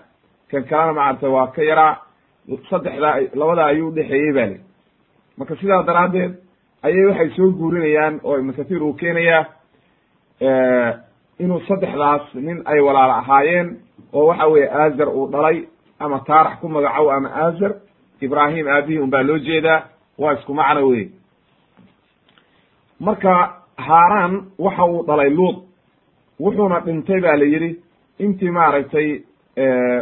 kan 0.50 0.64
kalena 0.64 0.92
maaragtay 0.92 1.28
waa 1.30 1.46
ka 1.46 1.62
yaraa. 1.62 1.96
Saddexdaa 2.70 3.20
labada 3.34 3.66
ayuu 3.66 3.88
udhexeeyey 3.88 4.32
ba 4.32 4.46
li 4.46 4.60
marka 5.38 5.56
sidaa 5.56 5.82
daraaddeed 5.82 6.32
ayay 6.82 7.04
waxay 7.06 7.30
soo 7.36 7.50
guurinayaan 7.50 8.20
oo 8.24 8.38
ibnu 8.38 8.52
kathiir 8.52 8.82
uu 8.82 8.92
keenayaa 8.94 9.44
inuu 11.40 11.60
saddexdaas 11.68 12.34
nin 12.34 12.62
ay 12.64 12.80
walaalo 12.80 13.12
ahaayeen 13.12 13.76
oo 14.12 14.26
waxa 14.26 14.46
weeye 14.46 14.68
aazar 14.70 15.08
uu 15.08 15.26
dhalay 15.32 15.64
ama 15.98 16.18
taarax 16.26 16.58
ku 16.60 16.68
magacow 16.68 17.10
ama 17.10 17.28
aazar 17.34 17.72
ibraahim 18.20 18.68
aabihii 18.68 18.98
un 19.00 19.10
baa 19.10 19.22
loo 19.22 19.38
jeedaa 19.38 19.82
waa 20.18 20.32
isku 20.34 20.54
macno 20.54 20.88
wey 20.88 21.08
marka 23.00 23.62
haaraan 23.76 24.44
waxa 24.58 24.84
uu 24.86 25.02
dhalay 25.06 25.30
luud 25.30 25.56
wuxuuna 26.40 26.80
dhintay 26.80 27.20
ba 27.20 27.36
la 27.36 27.44
yidhi 27.44 27.70
intii 28.18 28.50
maaragtay 28.50 29.20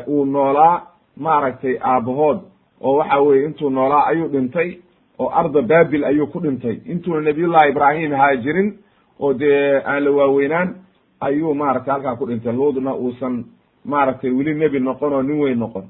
uu 0.08 0.24
noolaa 0.24 0.82
maaragtay 1.16 1.78
aabahood 1.82 2.38
oo 2.80 2.96
waxa 2.96 3.20
weye 3.20 3.44
intuu 3.44 3.70
noolaa 3.70 4.06
ayuu 4.06 4.28
dhintay 4.28 4.78
oo 5.18 5.28
arda 5.30 5.62
babil 5.62 6.04
ayuu 6.04 6.26
ku 6.26 6.40
dhintay. 6.40 6.76
Intuuna 6.92 7.20
nabiyullahi 7.20 7.70
ibraahim 7.70 8.12
haajirin 8.12 8.78
oo 9.20 9.32
dee 9.34 9.82
aan 9.86 10.04
la 10.04 10.10
waaweynaan 10.10 10.74
ayuu 11.20 11.54
maaragtay 11.54 11.92
halkaa 11.92 12.16
ku 12.16 12.26
dhintay. 12.26 12.52
Luudna 12.52 12.94
uusan 12.94 13.44
maaragtay 13.84 14.30
weli 14.30 14.54
nebi 14.54 14.78
noqon 14.80 15.12
oo 15.12 15.22
nin 15.22 15.40
weyn 15.40 15.58
noqon. 15.58 15.84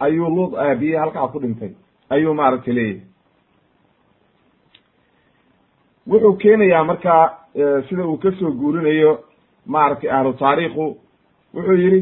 Ayuu 0.00 0.28
luud 0.36 0.54
aabiye 0.54 0.98
halkaa 0.98 1.28
ku 1.28 1.38
dhintay. 1.40 1.70
Ayuu 2.10 2.34
maaragtay 2.34 2.74
leeyahay. 2.74 3.00
Wuxuu 6.08 6.32
keenayaa 6.36 6.84
marka 6.84 7.14
sida 7.88 8.04
uu 8.06 8.16
ka 8.18 8.30
soo 8.38 8.50
guurinayo 8.52 9.12
maaragtay 9.66 10.10
ahlu 10.10 10.32
taariikhu. 10.32 10.96
Wuxuu 11.54 11.76
yidhi 11.82 12.00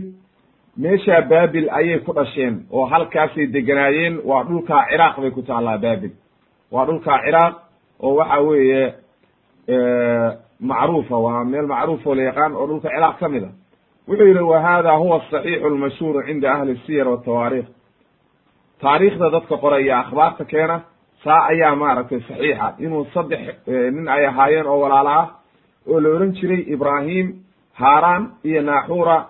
meeshaa 0.77 1.21
baabil 1.31 1.69
ayay 1.71 1.99
ku 2.01 2.13
dhasheen 2.13 2.65
oo 2.73 2.85
halkaasay 2.87 3.47
deganaayeen 3.47 4.21
waa 4.25 4.45
dhulkaa 4.45 4.87
ciraaq 4.91 5.17
bay 5.21 5.31
ku 5.31 5.43
taallaa 5.43 5.79
baabil. 5.79 6.11
Waa 6.73 6.87
dhulkaa 6.87 7.19
ciraaq 7.25 7.55
oo 8.01 8.15
waxa 8.15 8.41
weeye 8.41 8.95
macruufa 10.61 11.17
waa 11.19 11.45
meel 11.45 11.67
macruuf 11.67 12.07
oo 12.07 12.15
la 12.15 12.23
yaqaan 12.23 12.53
oo 12.57 12.67
dhulka 12.67 12.89
ciraaq 12.89 13.19
ka 13.21 13.29
mid 13.29 13.45
a 13.45 13.51
wuxuu 14.11 14.27
yidhi 14.27 14.43
wa 14.53 14.61
hada 14.61 14.93
huwa 15.01 15.17
asaxiixu 15.23 15.67
almashhuuru 15.67 16.23
cinda 16.27 16.53
ahli 16.55 16.75
siyar 16.87 17.09
watawaariikh 17.09 17.69
taariikhda 18.83 19.31
dadka 19.31 19.57
qora 19.57 19.79
iyo 19.81 19.95
akhbaarta 20.03 20.45
keena 20.45 20.81
saa 21.25 21.47
ayaa 21.53 21.77
maaragtay 21.77 22.21
saxiixa. 22.29 22.75
Inuu 22.79 23.05
saddex 23.15 23.41
nin 23.67 24.09
ay 24.09 24.27
ahaayeen 24.27 24.67
oo 24.67 24.81
walaalo 24.81 25.11
ah 25.11 25.29
oo 25.87 26.01
la 26.01 26.09
ohan 26.09 26.33
jiray 26.33 26.63
ibraahim 26.75 27.27
haaraan 27.81 28.23
iyo 28.45 28.63
naaxuura. 28.63 29.27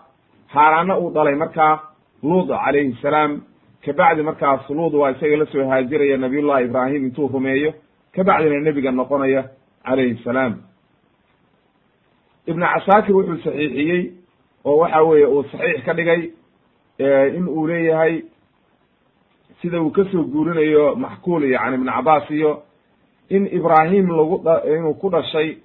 Haaraanna 0.55 0.99
uu 0.99 1.11
dhalay 1.15 1.35
markaa 1.35 1.81
luud 2.23 2.49
calayhi 2.49 2.97
salaam. 3.03 3.43
Kabacdi 3.85 4.23
markaas 4.23 4.71
luud 4.71 4.95
waa 4.95 5.11
isaga 5.11 5.37
la 5.37 5.47
soo 5.47 5.69
haajiraya 5.69 6.17
nabiyullahi 6.17 6.65
ibraahim 6.65 7.05
intuu 7.05 7.29
rumeeyo. 7.29 7.75
Kabacdina 8.15 8.61
nebiga 8.61 8.91
noqonaya 8.93 9.43
calayhi 9.87 10.23
salaam. 10.25 10.63
Ibnu 12.47 12.67
casaakir 12.75 13.15
wuxuu 13.15 13.37
saxiixiyey 13.45 14.20
oo 14.65 14.77
waxa 14.79 15.03
weeye 15.03 15.27
uu 15.27 15.43
saxiix 15.53 15.85
ka 15.85 15.93
dhigay 15.95 16.31
in 17.37 17.49
uu 17.49 17.67
leeyahay 17.67 18.23
sida 19.63 19.81
uu 19.83 19.91
ka 19.91 20.05
soo 20.13 20.25
guurinayo 20.25 20.95
maxkuul 20.97 21.45
iyo 21.45 21.59
ibn 21.75 21.87
cabaas 21.87 22.31
iyo 22.31 22.63
in 23.29 23.47
ibraahim 23.53 24.07
lagu 24.09 24.43
inuu 24.77 24.95
ku 24.95 25.11
dhashay 25.11 25.57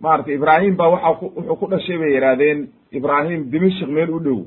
maaragtay 0.00 0.34
ibraahim 0.34 0.76
baa 0.76 0.88
waxa 0.88 1.10
wuxuu 1.20 1.56
ku 1.56 1.66
dhashay 1.66 1.98
bay 1.98 2.12
yidhaahdeen 2.14 2.68
ibraahim 2.92 3.50
dimashik 3.50 3.88
meel 3.88 4.10
u 4.10 4.20
dhow. 4.20 4.40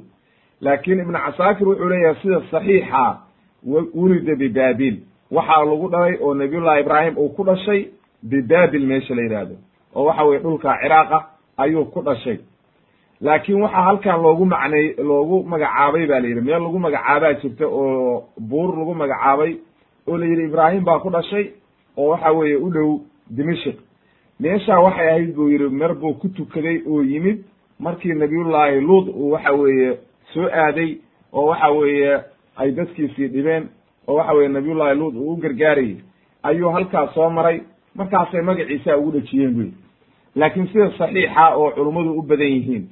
Laakin 0.62 1.00
ibnu 1.00 1.18
casaakir 1.26 1.68
wuxuu 1.68 1.90
leeyahay 1.90 2.16
sida 2.22 2.42
saxiixa 2.52 3.18
wulida 3.96 4.36
bibaabil 4.36 4.96
waxaa 5.32 5.66
lagu 5.66 5.90
dhalay 5.90 6.16
oo 6.22 6.34
nabiyullahi 6.34 6.82
ibraahim 6.82 7.18
uu 7.18 7.30
ku 7.30 7.44
dhashay 7.44 7.88
bibaabil 8.24 8.86
meesha 8.86 9.16
la 9.16 9.22
yidhaahdo 9.22 9.56
oo 9.96 10.06
waxa 10.06 10.24
weye 10.24 10.40
dhulka 10.40 10.78
ciraaqa 10.82 11.26
ayuu 11.58 11.86
ku 11.86 12.02
dhashay 12.02 12.38
laakin 13.26 13.62
waxaa 13.64 13.84
halkan 13.88 14.22
loogu 14.24 14.46
macnay 14.46 14.86
loogu 15.10 15.44
magacaabay 15.52 16.06
ba 16.12 16.20
la 16.20 16.28
yidhi 16.28 16.42
meel 16.42 16.62
lagu 16.64 16.80
magacaabaa 16.86 17.34
jirta 17.42 17.66
oo 17.68 18.24
buur 18.50 18.70
lagu 18.80 18.94
magacaabay 19.02 19.52
oo 20.08 20.18
la 20.18 20.26
yidhi 20.26 20.44
ibraahim 20.50 20.84
baa 20.84 21.00
ku 21.00 21.10
dhashay 21.10 21.46
oo 21.98 22.08
waxa 22.12 22.32
weeye 22.38 22.56
u 22.56 22.70
dhow 22.76 22.90
dimashik 23.30 23.78
meeshaa 24.40 24.80
waxay 24.86 25.08
ahayd 25.10 25.36
buu 25.36 25.50
yidhi 25.50 25.70
mer 25.70 25.94
buu 25.96 26.14
ku 26.22 26.28
tukaday 26.30 26.78
oo 26.88 27.02
yimid 27.04 27.44
markii 27.80 28.14
nabiyullaahi 28.14 28.82
luud 28.82 29.08
uu 29.08 29.32
waxa 29.32 29.52
weeye 29.52 29.98
soo 30.34 30.48
aaday 30.64 30.98
oo 31.34 31.46
waxa 31.46 31.70
weeye 31.72 32.22
ay 32.58 32.72
dadkiisii 32.72 33.28
dhibeen 33.28 33.70
oo 34.08 34.16
waxa 34.16 34.34
weye 34.34 34.48
nabiyullahi 34.50 34.96
luud 35.00 35.16
uu 35.16 35.34
u 35.34 35.38
gargaarayay. 35.38 35.96
Ayuu 36.44 36.70
halkaas 36.70 37.14
soo 37.14 37.30
maray 37.30 37.62
markaasay 37.96 38.42
magaciisa 38.42 38.98
ugu 38.98 39.12
dhejiyeen 39.12 39.54
buyi 39.54 39.74
laakiin 40.36 40.68
sida 40.68 40.92
saxiixa 40.98 41.56
oo 41.56 41.72
culummadu 41.72 42.20
u 42.20 42.22
badan 42.22 42.48
yihiin 42.56 42.84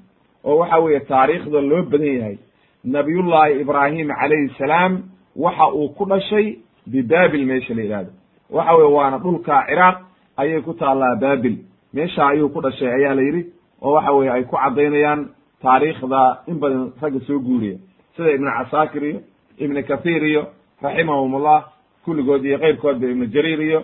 oo 0.46 0.58
waxa 0.58 0.80
weeye 0.80 1.00
taariikhda 1.00 1.62
loo 1.62 1.84
badan 1.84 2.14
yahay. 2.18 2.38
Nabiyullaahi 2.84 3.60
ibraahim 3.62 4.08
calayhi 4.08 4.50
salaam 4.58 5.04
waxa 5.36 5.68
uu 5.74 5.90
ku 5.98 6.06
dhashay 6.06 6.58
bibaabil 6.88 7.46
meesha 7.46 7.74
la 7.74 7.82
yidhahdo 7.82 8.12
waxa 8.50 8.74
weye 8.76 8.92
waana 8.94 9.18
dhulka 9.20 9.64
ciraaq 9.70 9.98
ayay 10.38 10.62
ku 10.62 10.74
taallaa 10.74 11.16
baabil. 11.22 11.58
Meesha 11.94 12.28
ayuu 12.28 12.50
ku 12.50 12.62
dhashay 12.62 12.88
ayaa 12.90 13.14
la 13.16 13.22
yidhi 13.22 13.46
oo 13.82 13.94
waxa 13.94 14.12
weye 14.14 14.32
ay 14.32 14.44
ku 14.44 14.56
caddaynayaan 14.58 15.30
taariikhda 15.62 16.22
in 16.48 16.60
badan 16.60 16.92
ragga 17.02 17.20
soo 17.28 17.40
guuriya. 17.40 17.78
Sida 18.18 18.32
ibnu 18.32 18.50
casaakir 18.58 19.04
iyo 19.04 19.20
ibnu 19.60 19.84
kathiir 19.88 20.24
iyo 20.26 20.44
raximahumullah 20.82 21.60
kulligood 22.06 22.46
iyo 22.46 22.58
keyrkoodba 22.60 23.08
ibnu 23.08 23.26
jariir 23.30 23.62
iyo 23.62 23.84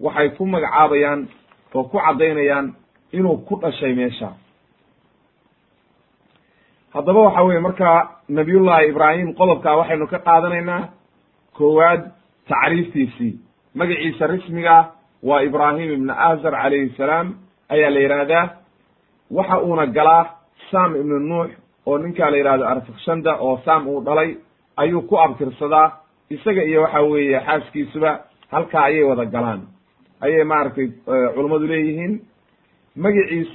waxay 0.00 0.28
ku 0.36 0.46
magacaabayaan 0.46 1.28
oo 1.74 1.84
ku 1.84 1.98
caddaynayaan 2.00 2.72
inuu 3.12 3.36
ku 3.46 3.60
dhashay 3.60 3.92
meesha 3.94 4.32
haddaba 6.94 7.20
waxa 7.20 7.42
weye 7.44 7.60
marka 7.60 8.08
nabiyullahi 8.28 8.88
ibraahim 8.88 9.34
qodobkaa 9.34 9.76
waxaynu 9.80 10.06
ka 10.06 10.18
qaadanaynaa 10.18 10.88
koowaad 11.56 12.02
tacriiftiisii. 12.48 13.38
Magaciisa 13.74 14.26
rismiga 14.26 14.76
waa 15.22 15.42
ibraahim 15.42 15.92
ibnu 15.92 16.12
azar 16.12 16.52
calayhi 16.52 16.94
salaam 16.96 17.34
ayaa 17.68 17.90
la 17.90 18.00
yidhaahdaa 18.00 18.44
waxa 19.30 19.56
uuna 19.62 19.86
galaa 19.86 20.24
sam 20.70 20.96
ibnu 20.96 21.18
nuux 21.18 21.50
oo 21.86 21.98
ninkaa 21.98 22.30
la 22.30 22.36
yidhahdo 22.36 22.64
arfakshanda 22.68 23.36
oo 23.40 23.60
sam 23.64 23.88
uu 23.88 24.00
dhalay 24.04 24.36
ayuu 24.76 25.02
ku 25.02 25.16
abtirsadaa 25.20 25.92
isaga 26.30 26.62
iyo 26.64 26.82
waxa 26.82 27.00
weeye 27.02 27.40
xaaskiisuba 27.46 28.20
halkaa 28.50 28.84
ayay 28.84 29.02
wada 29.04 29.24
galaan. 29.24 29.60
Ayay 30.20 30.44
maaragtay 30.44 30.88
culummadu 31.34 31.66
leeyihiin. 31.66 32.20
Magiciis 32.96 33.48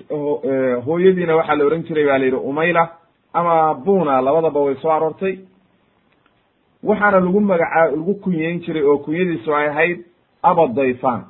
hooyadiina 0.86 1.36
waxaa 1.36 1.56
la 1.56 1.66
ohan 1.66 1.84
jiray 1.84 2.06
ba 2.06 2.18
la 2.18 2.26
yidhi 2.26 2.38
umayla 2.38 2.84
ama 3.34 3.74
buna 3.86 4.22
labadaba 4.22 4.60
way 4.66 4.76
soo 4.82 4.90
aroortay. 4.92 5.36
Waxaana 6.84 7.20
lagu 7.20 7.40
magacaa 7.40 7.86
lagu 7.96 8.14
kunyeyn 8.24 8.60
jiray 8.64 8.84
oo 8.84 8.98
kunyadiisu 8.98 9.56
ay 9.56 9.68
ahayd 9.68 10.00
abadayfan 10.44 11.22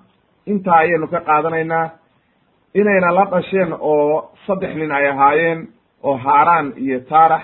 intaa 0.46 0.78
ayaynu 0.84 1.08
ka 1.08 1.20
qaadanaynaa 1.28 1.90
inayna 2.74 3.12
la 3.18 3.26
dhasheen 3.34 3.74
oo 3.80 4.30
saddex 4.48 4.76
nin 4.76 4.92
ay 4.92 5.08
ahaayeen 5.10 5.68
oo 6.04 6.16
haaraan 6.18 6.74
iyo 6.78 7.00
taarax 7.10 7.44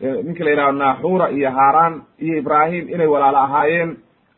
ninka 0.00 0.44
la 0.44 0.50
yidhahdo 0.50 0.72
naaxuura 0.78 1.26
iyo 1.30 1.50
haaraan 1.50 1.94
iyo 2.24 2.34
ibraahim 2.38 2.88
inay 2.94 3.06
walaalo 3.06 3.38
ahaayeen 3.38 3.90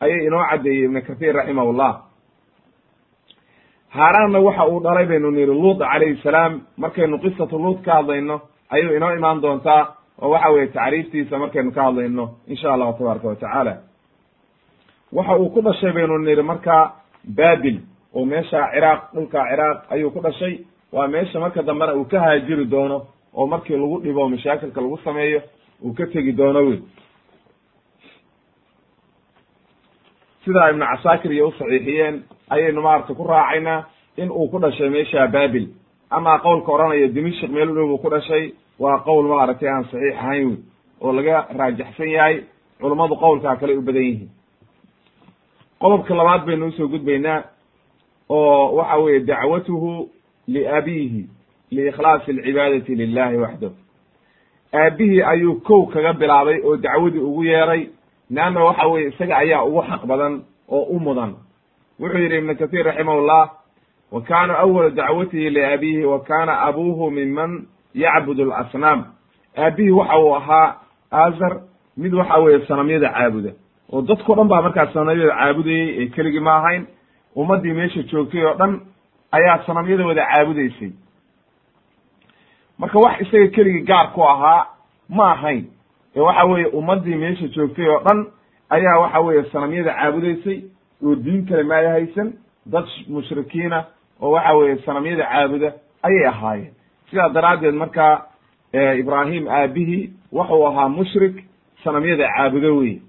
ayay 0.03 0.25
inoo 0.27 0.43
caddeeyey 0.49 0.85
ibnu 0.85 1.01
kahiir 1.07 1.35
raximahullah. 1.35 1.91
Haaraanna 3.95 4.39
waxa 4.39 4.65
uu 4.67 4.79
dhalay 4.83 5.05
baynu 5.05 5.31
niri 5.31 5.53
luut 5.61 5.79
calayhi 5.79 6.19
salaam 6.23 6.61
markaynu 6.77 7.17
qisatu 7.23 7.55
luut 7.63 7.81
ka 7.85 7.93
hadlayno 7.99 8.41
ayuu 8.71 8.95
inoo 8.97 9.13
imaan 9.15 9.41
doontaa 9.41 9.81
oo 10.21 10.29
waxa 10.33 10.49
weye 10.53 10.67
tacriiftiisa 10.67 11.37
markaynu 11.37 11.71
ka 11.71 11.83
hadlayno 11.83 12.25
insha 12.47 12.73
allahu 12.73 12.93
tabaaraka 12.97 13.27
wa 13.27 13.35
tacaala. 13.35 13.73
Waxa 15.13 15.35
uu 15.37 15.49
ku 15.49 15.61
dhashay 15.61 15.91
baynu 15.91 16.17
niri 16.17 16.43
marka 16.43 16.93
babil 17.37 17.77
oo 18.15 18.25
meesha 18.25 18.59
ciraaq 18.73 19.01
dhulka 19.13 19.39
ciraaq 19.49 19.77
ayuu 19.93 20.11
ku 20.11 20.19
dhashay. 20.21 20.53
Waa 20.91 21.07
meesha 21.07 21.39
marka 21.39 21.63
dambena 21.63 21.93
uu 21.95 22.05
ka 22.05 22.19
haajiri 22.19 22.65
doono 22.65 23.07
oo 23.33 23.47
markii 23.47 23.77
lagu 23.77 23.99
dhibo 24.03 24.29
mashaakilka 24.29 24.81
lagu 24.81 24.97
sameeyo 25.03 25.41
uu 25.83 25.93
ka 25.93 26.05
tegi 26.13 26.31
doono 26.31 26.59
wey 26.67 26.79
sidaa 30.45 30.69
ibnu 30.69 30.85
casaakir 30.85 31.31
iyo 31.31 31.47
usaxiixiyeen 31.47 32.23
ayaynu 32.49 32.81
maaragtay 32.81 33.15
ku 33.15 33.23
raacaynaa 33.27 33.85
in 34.17 34.29
uu 34.31 34.47
ku 34.51 34.59
dhashay 34.59 34.89
meesha 34.89 35.27
babil 35.27 35.67
amaa 36.11 36.37
qowlka 36.39 36.71
odhanaya 36.71 37.07
dimishik 37.07 37.51
meel 37.51 37.69
u 37.69 37.73
dhow 37.75 37.97
ku 37.97 38.09
dhashay. 38.09 38.53
Waa 38.79 38.99
qowl 39.05 39.27
maaragtay 39.27 39.69
aan 39.69 39.83
saxiix 39.91 40.15
ahayn 40.17 40.47
wey 40.49 40.57
oo 41.01 41.11
laga 41.13 41.47
raajaxsan 41.57 42.09
yahay 42.09 42.43
culummadu 42.79 43.15
qowlkaa 43.15 43.55
kale 43.59 43.77
u 43.77 43.81
badan 43.81 44.03
yihiin. 44.03 44.29
Qodobka 45.79 46.15
labaad 46.15 46.45
baynu 46.45 46.67
u 46.67 46.71
soo 46.71 46.87
gudbaynaa 46.87 47.43
oo 48.29 48.75
waxa 48.75 48.97
weeye 48.97 49.19
dacwatuhu 49.19 50.09
liabiihi 50.47 51.21
liikhlaasi 51.71 52.31
alcibaadati 52.31 52.95
lilahi 52.95 53.37
waxdahu. 53.37 53.75
Aabihii 54.73 55.21
ayuu 55.21 55.55
kow 55.61 55.85
kaga 55.85 56.13
bilaabay 56.13 56.59
oo 56.63 56.77
dacwadii 56.77 57.19
ugu 57.19 57.43
yeeray. 57.43 57.87
Leanna 58.29 58.63
waxa 58.63 58.87
weye 58.87 59.07
isaga 59.07 59.37
ayaa 59.37 59.63
ugu 59.65 59.81
xaq 59.81 60.05
badan 60.05 60.43
oo 60.69 60.83
u 60.83 60.99
mudan. 60.99 61.35
Wuxuu 61.99 62.17
yidhi 62.17 62.37
ibnu 62.37 62.55
kahiir 62.55 62.85
raximahullah 62.85 63.49
wa 64.11 64.21
kaana 64.21 64.57
awalu 64.57 64.89
dacwatihi 64.91 65.49
liabiihi 65.49 66.05
wa 66.05 66.19
kana 66.19 66.59
abuuhu 66.61 67.11
miman 67.11 67.65
yacbud 67.93 68.39
alasnaam. 68.39 69.05
Aabihii 69.57 69.91
waxa 69.91 70.19
uu 70.19 70.35
ahaa 70.35 70.75
azar 71.11 71.61
mid 71.97 72.13
waxa 72.13 72.37
weeye 72.37 72.65
sanamyada 72.67 73.09
caabuda. 73.09 73.51
Oo 73.91 74.01
dadkao 74.01 74.35
dhan 74.35 74.47
baa 74.47 74.61
markaas 74.61 74.93
sanamyada 74.93 75.31
caabudayey 75.35 76.03
ee 76.03 76.07
keligii 76.07 76.39
ma 76.39 76.55
ahayn. 76.57 76.87
Ummaddii 77.35 77.73
meesha 77.73 78.03
joogtay 78.03 78.45
oo 78.45 78.53
dhan 78.53 78.81
ayaa 79.31 79.63
sanamyada 79.65 80.05
wada 80.05 80.25
caabudaysay. 80.25 80.91
Marka 82.79 82.99
wax 82.99 83.21
isaga 83.21 83.47
keligii 83.47 83.85
gaar 83.85 84.11
ku 84.13 84.23
ahaa 84.23 84.67
ma 85.09 85.31
ahayn. 85.31 85.65
Ee 86.15 86.19
waxa 86.19 86.45
weeye 86.45 86.67
ummaddii 86.67 87.15
meesha 87.15 87.47
joogtay 87.47 87.87
oo 87.87 87.99
dhan 88.03 88.25
ayaa 88.69 88.99
waxa 88.99 89.19
weeye 89.19 89.43
sanamyada 89.51 89.93
caabudaysay. 89.93 90.63
Oo 91.03 91.15
diin 91.15 91.45
kale 91.45 91.63
maaya 91.63 91.89
haysan. 91.91 92.33
Dad 92.65 92.85
mushrikiina 93.07 93.85
oo 94.21 94.31
waxa 94.31 94.53
weeye 94.57 94.75
sanamyada 94.85 95.23
caabuda 95.31 95.73
ayay 96.03 96.25
ahaayeen. 96.27 96.73
Sidaa 97.09 97.29
daraaddeed 97.29 97.73
marka 97.75 98.25
ibraahim 98.73 99.47
aabihii 99.47 100.09
waxuu 100.31 100.65
ahaa 100.67 100.89
mushrik 100.89 101.35
sanamyada 101.83 102.27
caabudo 102.37 102.77
wey 102.77 103.01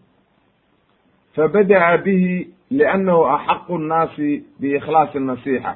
fabada'a 1.37 1.99
bihi 2.05 2.51
liannahu 2.71 3.25
axaqu 3.37 3.79
nnaasi 3.79 4.45
biikhlaasi 4.61 5.19
nasiixa. 5.21 5.73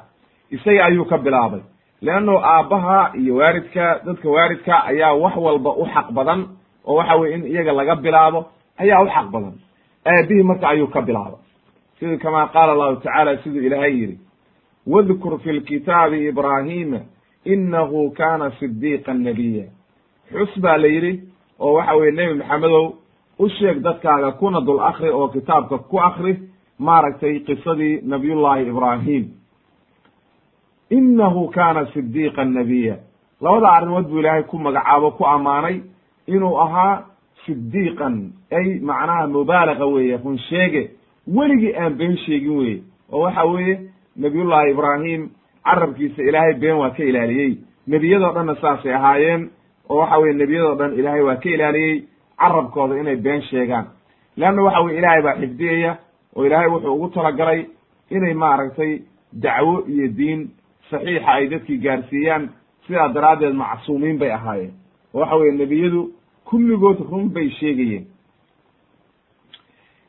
Isaga 0.51 0.85
ayuu 0.85 1.05
ka 1.05 1.17
bilaabay. 1.17 1.61
Leannahu 2.01 2.37
aabbaha 2.37 3.11
iyo 3.17 3.35
waaridka 3.35 4.01
dadka 4.05 4.29
waaridka 4.29 4.83
ayaa 4.85 5.13
wax 5.13 5.35
walba 5.37 5.71
u 5.81 5.85
xaq 5.85 6.11
badan 6.11 6.47
oo 6.85 6.95
waxa 6.95 7.15
weye 7.15 7.35
in 7.35 7.45
iyaga 7.45 7.71
laga 7.73 7.95
bilaabo 7.95 8.45
ayaa 8.79 9.01
u 9.03 9.07
xaq 9.09 9.27
badan. 9.31 9.53
Aabihii 10.05 10.43
marka 10.43 10.67
ayuu 10.69 10.87
ka 10.87 11.01
bilaabay. 11.01 11.41
Sida 11.99 12.17
kama 12.17 12.47
qaala 12.53 12.71
allahu 12.73 12.95
tacaala 13.01 13.37
siduu 13.43 13.61
ilaahay 13.61 13.93
yidhi 13.99 14.17
wadkur 14.87 15.39
fi 15.43 15.51
lkitaabi 15.51 16.27
ibraahima 16.27 16.99
inahu 17.45 18.11
kana 18.11 18.51
sidiiqan 18.59 19.19
nabiya 19.23 19.65
xus 20.31 20.59
baa 20.63 20.77
la 20.77 20.87
yidhi 20.87 21.13
oo 21.59 21.73
waxa 21.73 21.95
weye 21.95 22.11
nebi 22.11 22.33
maxamedow 22.39 22.85
u 23.39 23.49
sheeg 23.49 23.77
dadkaaga 23.83 24.31
kuna 24.31 24.61
dul 24.61 24.79
akri 24.89 25.09
oo 25.09 25.27
kitaabka 25.27 25.77
ku 25.77 25.99
akri 25.99 26.33
maaragtay 26.79 27.39
qisadii 27.39 28.01
nabiyullahi 28.03 28.67
ibraahim 28.69 29.23
inahu 30.89 31.49
kana 31.51 31.85
sidiiqan 31.93 32.53
nabiya 32.53 32.97
labada 33.41 33.67
arrimood 33.71 34.07
buu 34.07 34.19
ilaahay 34.19 34.43
ku 34.43 34.57
magacaabo 34.57 35.11
ku 35.17 35.25
ammaanay 35.25 35.81
inuu 36.27 36.57
ahaa 36.59 37.03
sidiiqan 37.45 38.31
ay 38.51 38.79
macnaha 38.79 39.27
mubaalaga 39.27 39.85
weeye 39.85 40.17
run 40.17 40.37
sheege 40.49 40.91
weligii 41.35 41.75
aan 41.75 41.93
been 41.97 42.17
sheegin 42.17 42.57
weye 42.57 42.81
oo 43.11 43.19
waxa 43.21 43.43
weeye 43.45 43.75
nabiyullahi 44.17 44.71
ibraahim 44.71 45.29
carabkiisa 45.65 46.21
ilaahay 46.23 46.53
been 46.53 46.75
waa 46.77 46.89
ka 46.89 47.03
ilaaliyey. 47.03 47.57
Nebiyadoo 47.87 48.31
dhanna 48.33 48.55
saasay 48.61 48.93
ahaayeen 48.93 49.49
oo 49.89 49.97
waxa 49.99 50.17
weye 50.17 50.33
nebiyadoo 50.33 50.75
dhan 50.75 50.93
ilaahay 50.99 51.21
waa 51.21 51.35
ka 51.35 51.49
ilaaliyey 51.49 52.03
carabkooda 52.39 52.97
inay 52.99 53.15
been 53.15 53.41
sheegaan. 53.41 53.85
Leanna 54.37 54.61
waxa 54.63 54.81
weye 54.81 54.97
ilaahay 54.97 55.21
baa 55.21 55.35
xifdiyaya 55.41 55.97
oo 56.35 56.45
ilaahay 56.45 56.67
wuxuu 56.69 56.93
ugu 56.95 57.07
talagalay 57.09 57.65
inay 58.09 58.33
maaragtay 58.33 58.99
dacwo 59.33 59.83
iyo 59.87 60.07
diin 60.17 60.49
saxiixa 60.89 61.31
ay 61.33 61.47
dadkii 61.47 61.77
gaarsiiyaan. 61.77 62.49
Sidaa 62.87 63.07
daraaddeed 63.13 63.53
macsuumiin 63.53 64.17
bay 64.19 64.31
ahaayeen. 64.31 64.73
Oo 65.13 65.19
waxa 65.19 65.35
weye 65.35 65.51
nebiyadu 65.51 66.11
kulligood 66.45 66.99
run 67.11 67.29
bay 67.29 67.49
sheegayeen. 67.49 68.05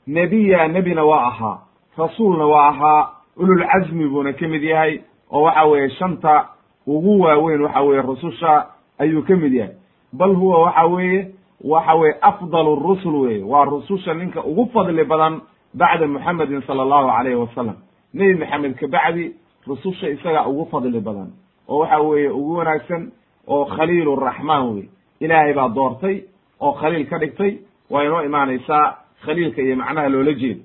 Nebiya 0.07 0.69
nebina 0.69 1.05
waa 1.05 1.27
ahaa 1.27 1.59
rasuulna 1.99 2.47
waa 2.47 2.69
ahaa 2.69 3.11
ululcazmi 3.39 4.09
buuna 4.09 4.33
ka 4.33 4.49
mid 4.49 4.63
yahay 4.63 5.01
oo 5.33 5.43
waxa 5.43 5.65
weeye 5.65 5.91
shanta 5.91 6.49
ugu 6.87 7.21
waaweyn 7.21 7.61
waxa 7.63 7.81
weeye 7.83 8.03
rususha 8.03 8.67
ayuu 8.99 9.23
ka 9.23 9.37
mid 9.37 9.53
yahay. 9.55 9.75
Bal 10.13 10.35
huwa 10.35 10.63
waxa 10.63 10.87
weeye 10.87 11.29
waxa 11.65 11.95
weye 11.95 12.15
afdal 12.21 12.77
rusul 12.83 13.15
weye 13.15 13.43
waa 13.43 13.65
rususha 13.65 14.15
ninka 14.15 14.45
ugu 14.45 14.67
fadli 14.73 15.05
badan 15.05 15.41
bacda 15.75 16.07
muxamedin 16.07 16.63
sala 16.67 16.83
allahu 16.83 17.09
alayhi 17.11 17.37
wasalam 17.39 17.77
nebi 18.15 18.35
maxamed 18.35 18.75
kabacdi 18.75 19.33
rususha 19.67 20.09
isaga 20.09 20.47
ugu 20.49 20.67
fadli 20.71 21.01
badan. 21.01 21.33
Oo 21.69 21.79
waxa 21.79 21.99
weeye 22.01 22.29
ugu 22.29 22.57
wanaagsan 22.57 23.11
oo 23.49 23.65
khaliil 23.65 24.17
raxmaan 24.17 24.75
wey 24.75 24.89
ilaahay 25.21 25.55
baa 25.55 25.69
doortay 25.69 26.23
oo 26.61 26.73
khaliil 26.73 27.07
ka 27.07 27.19
dhigtay. 27.19 27.59
Waa 27.91 28.05
inoo 28.05 28.23
imaanaysaa 28.25 28.97
khaliilka 29.25 29.63
iyo 29.63 29.77
macnaha 29.77 30.09
loola 30.09 30.33
jeedo 30.33 30.61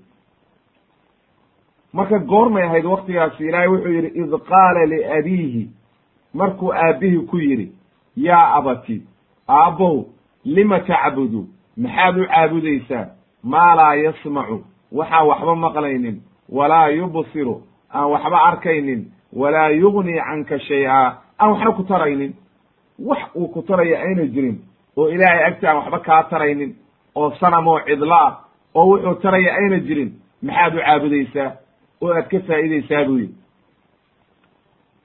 marka 1.94 2.20
goormay 2.20 2.64
ahayd 2.64 2.86
waktigaasi 2.86 3.44
ilaahay 3.48 3.68
wuxuu 3.68 3.94
yidhi 3.94 4.08
id 4.22 4.32
qaala 4.50 4.86
liabiihi 4.86 5.70
markuu 6.34 6.74
aabbihii 6.74 7.26
ku 7.30 7.38
yidhi 7.38 7.72
yaa 8.16 8.54
abati 8.58 9.02
aabbow 9.50 10.06
lima 10.46 10.80
tacbudu? 10.80 11.48
Maxaad 11.78 12.18
u 12.18 12.26
caabudaysaa 12.28 13.06
maa 13.44 13.76
laa 13.76 13.96
yasmacu? 13.96 14.64
Waxaan 14.92 15.28
waxba 15.28 15.56
maqlaynin. 15.56 16.22
Walaa 16.50 16.88
yubsiru? 16.90 17.62
Aan 17.94 18.10
waxba 18.12 18.38
arkaynin. 18.50 19.12
Walaa 19.34 19.70
yugnii 19.70 20.22
canka 20.22 20.60
shay-a? 20.60 21.18
Aan 21.40 21.52
waxba 21.52 21.72
ku 21.74 21.84
taraynin. 21.84 22.34
Wax 23.00 23.20
uu 23.36 23.48
ku 23.48 23.62
taraya 23.62 24.00
ayna 24.00 24.26
jirin 24.26 24.62
oo 24.98 25.10
ilaahay 25.10 25.44
agti 25.46 25.68
aan 25.68 25.78
waxba 25.78 26.00
kaa 26.00 26.24
taraynin 26.24 26.76
oo 27.16 27.32
sanamoo 27.40 27.80
cidlo 27.86 28.14
ah 28.16 28.40
oo 28.76 28.86
wuxuu 28.90 29.16
taraya 29.22 29.56
ayna 29.56 29.80
jirin 29.80 30.12
maxaad 30.42 30.74
u 30.76 30.80
caabudaysaa 30.86 31.52
oo 32.04 32.12
aad 32.18 32.28
ka 32.32 32.40
faa'iidaysaa 32.48 33.04
buu 33.08 33.18
yidhi. 33.18 33.36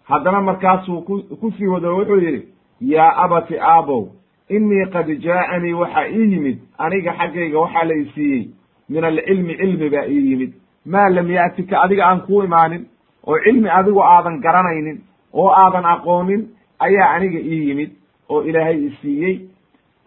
Haddana 0.09 0.41
markaasuu 0.41 1.01
ku 1.41 1.53
sii 1.59 1.67
wado 1.67 1.97
wuxuu 1.97 2.21
yidhi 2.21 2.49
yaa 2.81 3.13
abati 3.25 3.59
aabow 3.61 4.05
innii 4.49 4.87
qad 4.93 5.09
jaa'anii 5.27 5.73
waxaa 5.73 6.09
ii 6.09 6.31
yimid 6.33 6.59
aniga 6.79 7.13
xaggayga 7.19 7.59
waxaa 7.61 7.85
la 7.85 7.95
i 7.95 8.05
siiyey. 8.15 8.45
Min 8.89 9.05
alcilmi 9.05 9.57
cilmi 9.57 9.91
baa 9.91 10.07
ii 10.09 10.31
yimid. 10.31 10.53
Maa 10.87 11.09
lam 11.09 11.31
ya'tika 11.31 11.81
adiga 11.83 12.07
aan 12.07 12.21
kuu 12.21 12.43
imaanin 12.43 12.87
oo 13.27 13.39
cilmi 13.45 13.69
adigu 13.71 14.03
aadan 14.03 14.41
garanaynin 14.41 14.99
oo 15.33 15.51
aadan 15.51 15.85
aqoonin 15.85 16.43
ayaa 16.79 17.11
aniga 17.15 17.39
ii 17.39 17.69
yimid 17.69 17.91
oo 18.29 18.43
ilaahay 18.43 18.87
i 18.87 18.91
siiyey. 19.01 19.37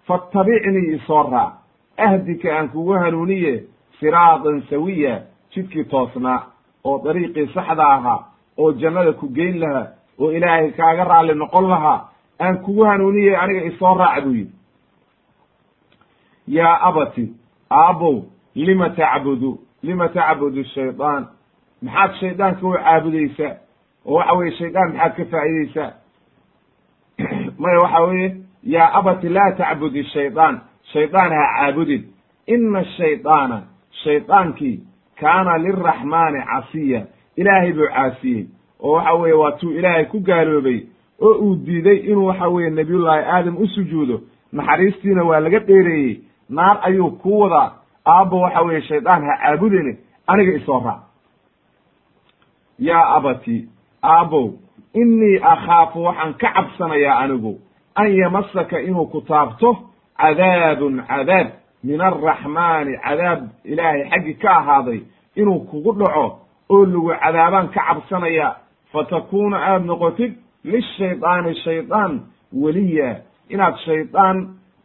Faattabicnii 0.08 0.96
isoo 0.96 1.24
raac 1.32 1.54
ahdika 1.98 2.58
aan 2.58 2.70
kugu 2.70 2.92
hanuuniye 2.94 3.64
siraatan 4.00 4.62
sawiya 4.70 5.22
jidkii 5.54 5.84
toosnaa 5.84 6.51
oo 6.84 7.02
dariiqii 7.04 7.48
saxda 7.54 7.84
ahaa 7.96 8.26
oo 8.58 8.72
jannada 8.74 9.14
ku 9.14 9.28
geyn 9.28 9.60
lahaa 9.60 9.88
oo 10.20 10.32
ilaahay 10.32 10.72
kaaga 10.72 11.04
raalli 11.04 11.34
noqon 11.36 11.70
lahaa 11.70 12.10
aan 12.40 12.58
kugu 12.58 12.84
hanuuniyey 12.84 13.36
aniga 13.36 13.62
isoo 13.66 13.94
raac 13.98 14.24
buu 14.24 14.34
yidhi. 14.34 14.56
Yaa 16.48 16.80
abati 16.82 17.34
aabow 17.72 18.24
lima 18.56 18.90
tacbudu 18.90 19.60
lima 19.84 20.10
tacbudu 20.10 20.64
shaydaan 20.64 21.28
maxaad 21.82 22.12
shaydaanka 22.20 22.68
u 22.68 22.74
caabudaysaa? 22.74 23.56
Oo 24.06 24.16
waxa 24.16 24.34
weye 24.38 24.52
shaydaan 24.52 24.94
maxaad 24.94 25.16
ka 25.18 25.26
faa'iideysaa 25.32 25.92
maya 27.62 27.80
waxa 27.84 28.02
weeye 28.02 28.36
yaa 28.64 28.94
abati 29.00 29.30
laa 29.30 29.52
tacbudi 29.52 30.04
shaydaan 30.04 30.62
shaydaan 30.94 31.32
ha 31.32 31.44
caabudin. 31.58 32.04
Ina 32.48 32.80
ashaydaana 32.80 33.62
shaydaankii 34.04 34.91
kaana 35.22 35.58
liraxmaani 35.58 36.40
casiya. 36.50 37.02
Ilaahay 37.38 37.72
buu 37.74 37.88
caasiyey. 37.96 38.46
Oo 38.80 38.92
waxa 38.96 39.14
weeye 39.14 39.36
waa 39.42 39.52
tuu 39.52 39.72
ilaahay 39.72 40.06
ku 40.06 40.20
gaaloobay 40.20 40.80
oo 41.22 41.34
uu 41.44 41.56
diiday 41.66 41.98
inuu 42.10 42.26
waxa 42.26 42.48
weeye 42.50 42.70
nabiyullaahi 42.70 43.24
aadam 43.26 43.58
u 43.58 43.68
sujuudo. 43.68 44.22
Naxariistiina 44.54 45.24
waa 45.24 45.40
laga 45.40 45.60
dheereeyey. 45.60 46.20
Naar 46.50 46.78
ayuu 46.82 47.12
ku 47.12 47.40
wadaa. 47.40 47.72
Aabbo 48.06 48.40
waxa 48.42 48.62
weeye 48.62 48.82
shaydaan 48.82 49.22
ha 49.28 49.38
caabudine 49.42 49.98
aniga 50.28 50.52
isoo 50.60 50.80
raac 50.86 51.02
yaa 52.80 53.06
abati 53.16 53.70
aabbow 54.04 54.50
innii 54.94 55.38
akhaafu 55.54 56.04
waxaan 56.04 56.34
ka 56.34 56.48
cabsanayaa 56.56 57.20
anigu 57.20 57.60
an 57.96 58.08
yamasaka 58.16 58.80
inuu 58.82 59.06
ku 59.06 59.22
taabto 59.22 59.78
cadaabun 60.18 61.04
cadaab 61.08 61.48
min 61.84 62.02
alraxmaani 62.02 62.98
cadaab 63.06 63.40
ilaahay 63.66 64.04
xaggi 64.10 64.34
ka 64.42 64.50
ahaaday 64.60 65.00
inuu 65.36 65.60
kugu 65.70 65.92
dhaco 66.00 66.26
oo 66.70 66.86
lagu 66.86 67.10
cadaabaan 67.24 67.68
ka 67.76 67.82
cabsanaya 67.88 68.56
fatakuuna 68.94 69.58
aada 69.58 69.86
noqotid 69.86 70.34
lishaydaani 70.64 71.56
shaydaan 71.64 72.12
weliya 72.62 73.10
inaad 73.50 73.76
shaydaan 73.86 74.38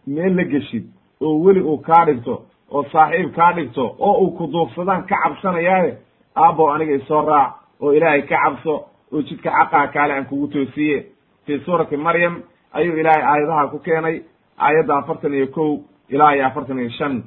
meel 0.06 0.37
la 0.37 0.44
geshid 0.44 0.85
oo 1.20 1.35
weli 1.44 1.61
uu 1.61 1.78
kaa 1.78 2.04
dhigto 2.06 2.35
oo 2.72 2.82
saaxiib 2.92 3.30
kaa 3.37 3.52
dhigto 3.56 3.85
oo 3.98 4.14
uu 4.22 4.30
ku 4.38 4.46
duufsadaan 4.52 5.02
ka 5.06 5.16
cabsanayaaye 5.24 5.92
aabbow 6.37 6.70
aniga 6.74 6.94
isoo 6.94 7.22
raac 7.28 7.52
oo 7.82 7.92
ilaahay 7.92 8.22
ka 8.22 8.37
cabso 8.44 8.74
oo 9.12 9.22
jidka 9.22 9.50
xaqaa 9.50 9.87
kaale 9.94 10.12
aan 10.14 10.24
kugu 10.26 10.46
toosiye. 10.48 11.06
Fii 11.46 11.59
suurati 11.64 11.96
maryam 11.96 12.42
ayuu 12.72 12.96
ilaahay 13.00 13.22
aayadaha 13.22 13.66
ku 13.72 13.78
keenay 13.78 14.16
aayadda 14.59 14.96
afartan 14.98 15.35
iyo 15.35 15.46
kow 15.46 15.70
ilaa 16.09 16.33
iyo 16.35 16.47
afartan 16.47 16.79
iyo 16.79 16.90
shan 16.90 17.23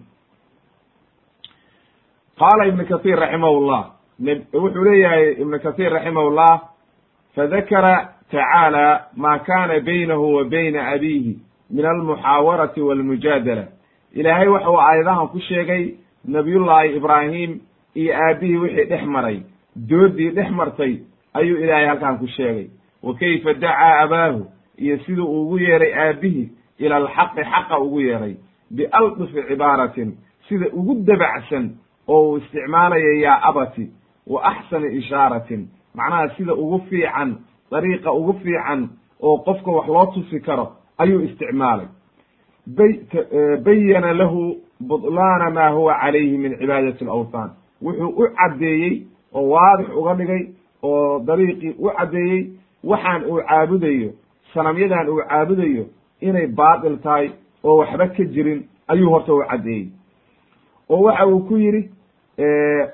qaala 2.39 2.65
ibnu 2.67 2.85
kahiir 2.85 3.19
raximahullah 3.19 3.81
wuxuu 4.53 4.83
leeyahay 4.83 5.31
ibnu 5.41 5.59
kahiir 5.59 5.91
raximahullah 5.93 6.53
fadakara 7.35 7.95
tacaala 8.31 9.05
ma 9.15 9.39
kana 9.39 9.79
baynahu 9.79 10.33
wa 10.35 10.43
bayna 10.43 10.87
abiihi 10.93 11.33
min 11.71 11.85
almuxaawarati 11.85 12.81
walmujaadala 12.81 13.65
ilaahay 14.13 14.47
waxa 14.47 14.69
uu 14.71 14.79
aayadahan 14.81 15.27
ku 15.27 15.39
sheegay 15.39 15.83
nabiyullaahi 16.25 16.95
ibraahim 16.97 17.59
iyo 17.95 18.13
aabihii 18.15 18.57
wixii 18.57 18.85
dhex 18.85 19.03
maray 19.05 19.41
doodii 19.75 20.29
dhex 20.31 20.49
martay 20.51 20.93
ayuu 21.33 21.57
ilaahay 21.63 21.85
halkan 21.87 22.17
ku 22.19 22.27
sheegay 22.27 22.67
wa 23.03 23.13
kayfa 23.15 23.53
dacaa 23.53 23.99
abaahu 24.03 24.45
iyo 24.77 24.97
siduu 25.05 25.27
ugu 25.41 25.57
yeeray 25.59 25.93
aabihii 25.93 26.49
ila 26.79 26.95
alxaqi 26.95 27.43
xaqa 27.43 27.79
ugu 27.79 28.01
yeeray 28.01 28.35
bialdifi 28.75 29.43
cibaaratin 29.49 30.17
sida 30.47 30.65
ugu 30.73 30.95
dabacsan 31.07 31.69
oo 32.07 32.29
uu 32.29 32.37
isticmaalaya 32.37 33.13
yaa 33.21 33.39
abati 33.49 33.91
wa 34.27 34.43
axsani 34.43 34.97
ishaaratin 34.97 35.67
macnaha 35.95 36.29
sida 36.37 36.53
ugu 36.53 36.79
fiican 36.89 37.35
dariiqa 37.71 38.11
ugu 38.13 38.33
fiican 38.33 38.89
oo 39.21 39.37
qofka 39.37 39.71
wax 39.71 39.87
loo 39.87 40.05
tusi 40.05 40.39
karo 40.39 40.71
ayuu 40.97 41.21
isticmaalay 41.21 41.87
bayana 43.63 44.13
lahu 44.13 44.57
budlaana 44.79 45.49
ma 45.49 45.69
huwa 45.69 45.93
calayhi 46.01 46.37
min 46.37 46.57
cibaadati 46.57 47.03
alawthan 47.03 47.49
wuxuu 47.81 48.07
u 48.07 48.27
caddeeyey 48.35 49.03
oo 49.33 49.49
waadix 49.49 49.89
uga 49.95 50.13
dhigay 50.13 50.47
oo 50.83 51.19
dariiqii 51.19 51.75
u 51.79 51.89
caddeeyey 51.97 52.49
waxaan 52.83 53.23
uu 53.25 53.41
caabudayo 53.49 54.11
sanamyadan 54.53 55.09
uu 55.09 55.21
caabudayo 55.29 55.85
inay 56.21 56.47
baatil 56.47 56.97
tahay 56.97 57.31
oo 57.63 57.77
waxba 57.77 58.07
ka 58.07 58.23
jirin 58.23 58.63
ayuu 58.87 59.09
horta 59.09 59.33
u 59.33 59.43
caddeeyey. 59.49 59.87
Oo 60.89 61.01
waxa 61.03 61.25
uu 61.27 61.39
ku 61.47 61.57
yidhi 61.57 61.89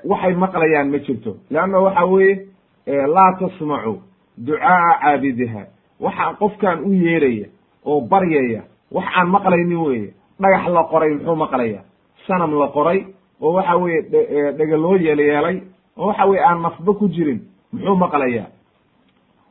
waxay 0.04 0.34
maqlayaan 0.34 0.90
ma 0.90 0.98
jirto. 0.98 1.36
Leanna 1.50 1.78
waxa 1.80 2.04
weeye 2.06 2.46
laa 2.86 3.32
tasmacu 3.38 4.00
ducaaa 4.38 4.98
caabidiha 5.02 5.62
waxaa 6.00 6.34
qofkan 6.38 6.78
u 6.84 6.92
yeeraya 6.92 7.46
oo 7.84 8.00
baryaya 8.00 8.62
wax 8.92 9.06
aan 9.16 9.28
maqlaynin 9.28 9.76
weye 9.78 10.14
dhagax 10.40 10.66
la 10.68 10.84
qoray 10.84 11.10
muxuu 11.14 11.36
maqlaya 11.36 11.80
sanam 12.26 12.58
la 12.58 12.68
qoray 12.68 13.06
oo 13.40 13.52
waxa 13.52 13.76
weye 13.76 14.02
dhega 14.58 14.76
loo 14.76 14.96
yeelyeelay 14.96 15.62
oo 15.96 16.06
waxa 16.06 16.26
weye 16.26 16.42
aan 16.44 16.62
nafba 16.62 16.92
ku 16.94 17.08
jirin 17.08 17.40
muxuu 17.72 17.96
maqlayaa? 17.96 18.46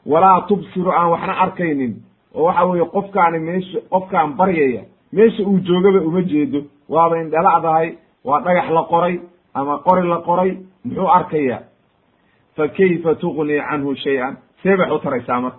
Walaa 0.06 0.42
tubsiru 0.48 0.92
aan 0.92 1.10
waxna 1.12 1.34
arkaynin. 1.44 1.94
Oo 2.36 2.44
waxa 2.46 2.66
weye 2.66 2.86
qofkaani 2.86 3.40
meesha 3.40 3.80
qofkaan 3.90 4.36
baryaya 4.38 4.84
meesha 5.14 5.44
uu 5.44 5.60
joogaba 5.60 6.00
uma 6.02 6.22
jeedo. 6.22 6.64
Waaba 6.90 7.18
indhalacdahay 7.22 7.98
waa 8.24 8.42
dhagax 8.42 8.70
la 8.70 8.84
qoray 8.84 9.20
ama 9.54 9.78
qori 9.80 10.08
la 10.08 10.18
qoray 10.18 10.58
muxuu 10.86 11.08
arkaya 11.10 11.60
fa 12.56 12.68
kayfa 12.68 13.16
tugnii 13.16 13.60
canhu 13.70 13.96
shay-an? 13.96 14.38
See 14.64 14.76
bay 14.78 14.92
u 14.92 15.00
taraysaa 15.00 15.42
marka. 15.42 15.58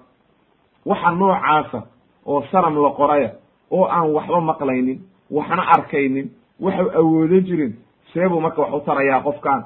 Waxa 0.87 1.11
noocaasa 1.11 1.82
oo 2.26 2.42
sanam 2.50 2.74
la 2.82 2.90
qoraya 2.90 3.30
oo 3.70 3.85
aan 3.85 4.12
waxba 4.12 4.40
maqlaynin 4.40 4.98
waxna 5.30 5.62
arkaynin 5.76 6.30
waxu 6.61 6.90
awoodo 6.98 7.40
jirin 7.40 7.74
seebuu 8.12 8.40
marka 8.40 8.62
wax 8.62 8.72
u 8.74 8.80
tarayaa 8.80 9.20
qofkan. 9.22 9.64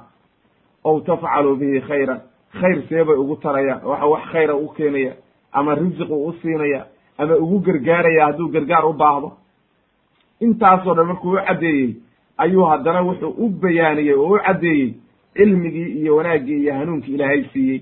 Ow 0.85 1.01
tafcalu 1.01 1.57
bihi 1.57 1.81
khayran 1.81 2.21
khayr 2.61 2.83
seebay 2.89 3.17
ugu 3.17 3.37
tarayaan 3.37 3.81
waxa 3.85 4.07
wax 4.07 4.23
khayra 4.33 4.55
u 4.57 4.69
keenaya 4.77 5.13
ama 5.53 5.75
risiq 5.75 6.11
u 6.11 6.27
u 6.29 6.33
siinaya 6.43 6.87
ama 7.19 7.35
ugu 7.37 7.59
gargaaraya 7.61 8.27
hadduu 8.27 8.49
gargaar 8.49 8.85
u 8.87 8.93
baahdo 8.93 9.33
intaasoo 10.41 10.95
dhan 10.95 11.07
markuu 11.07 11.33
u 11.33 11.37
caddeeyey 11.47 11.95
ayuu 12.39 12.65
haddana 12.65 13.01
wuxuu 13.03 13.35
u 13.39 13.49
bayaaniyey 13.49 14.15
oo 14.15 14.35
u 14.35 14.39
caddeeyey 14.47 14.95
cilmigii 15.37 15.89
iyo 16.01 16.17
wanaaggii 16.17 16.63
iyo 16.63 16.75
hanuunkii 16.75 17.15
ilaahay 17.15 17.45
siiyey. 17.53 17.81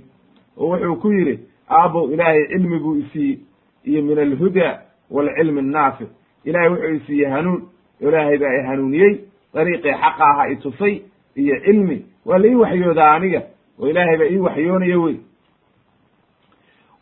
Oo 0.56 0.68
wuxuu 0.70 0.96
ku 0.96 1.12
yidhi 1.12 1.38
aabow 1.70 2.12
ilaahay 2.12 2.46
cilmi 2.48 2.78
buu 2.78 2.96
isiiyey 2.96 3.38
iyo 3.84 4.02
min 4.02 4.18
alhuda 4.18 4.80
waalcilmi 5.10 5.58
annaafic 5.60 6.08
ilaahay 6.44 6.70
wuxuu 6.70 6.94
isiiyey 6.94 7.30
hanuun. 7.30 7.62
Ilaahay 8.00 8.38
baa 8.38 8.54
i 8.58 8.62
hanuuniyey 8.66 9.14
dariiqii 9.54 9.92
xaqa 10.02 10.24
aha 10.30 10.48
i 10.48 10.56
tusay 10.56 11.00
iyo 11.36 11.60
cilmi. 11.64 12.04
Waa 12.26 12.38
la 12.38 12.46
ii 12.48 12.54
waxyoodaa 12.54 13.12
aniga 13.14 13.42
oo 13.80 13.88
ilaahay 13.88 14.16
baa 14.18 14.30
ii 14.30 14.38
waxyoonaya 14.38 14.98
wey. 15.00 15.16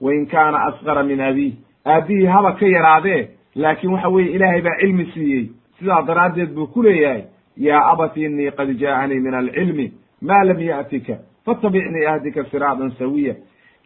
Wain 0.00 0.26
kaana 0.26 0.58
asqara 0.66 1.02
min 1.02 1.20
abiih 1.20 1.54
aabbihii 1.86 2.26
haba 2.26 2.52
ka 2.52 2.66
yaraadee 2.66 3.28
laakiin 3.56 3.92
waxa 3.92 4.08
weeye 4.08 4.30
ilaahay 4.36 4.60
baa 4.62 4.78
cilmi 4.80 5.04
siiyey. 5.14 5.50
Sidaa 5.78 6.02
daraaddeed 6.02 6.54
buu 6.54 6.66
ku 6.66 6.82
leeyahay 6.82 7.24
yaa 7.56 7.80
abati 7.92 8.24
innii 8.24 8.50
qad 8.50 8.68
jaa'anii 8.80 9.20
min 9.20 9.34
alcilmi 9.34 9.92
ma 10.22 10.44
lam 10.44 10.60
ya'tika 10.60 11.14
fatabicnii 11.44 12.06
ahdika 12.06 12.44
siraatan 12.50 12.90
sawiya. 12.98 13.34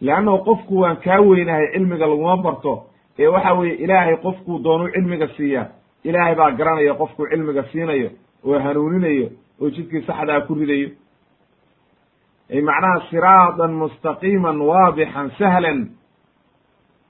Leannahu 0.00 0.38
qofku 0.44 0.80
waan 0.80 0.96
kaa 0.96 1.20
weynahay 1.20 1.66
cilmiga 1.72 2.06
laguma 2.06 2.36
barto 2.36 2.86
ee 3.18 3.26
waxa 3.26 3.52
weeye 3.54 3.74
ilaahay 3.84 4.16
qofkuu 4.16 4.58
doonuu 4.64 4.88
cilmiga 4.94 5.28
siiyaa 5.36 5.66
ilaahay 6.04 6.34
baa 6.34 6.50
garanaya 6.50 6.94
qofkuu 6.94 7.26
cilmiga 7.30 7.62
siinayo 7.72 8.10
oo 8.44 8.58
hanuuninayo 8.58 9.28
oo 9.60 9.70
jidkii 9.70 10.02
saxdaa 10.06 10.40
ku 10.40 10.54
ridayo. 10.54 10.88
Ay 12.50 12.60
macnaha 12.60 13.00
siraatan 13.10 13.72
mustaqiiman 13.72 14.60
waadixan 14.60 15.30
sahlan. 15.38 15.78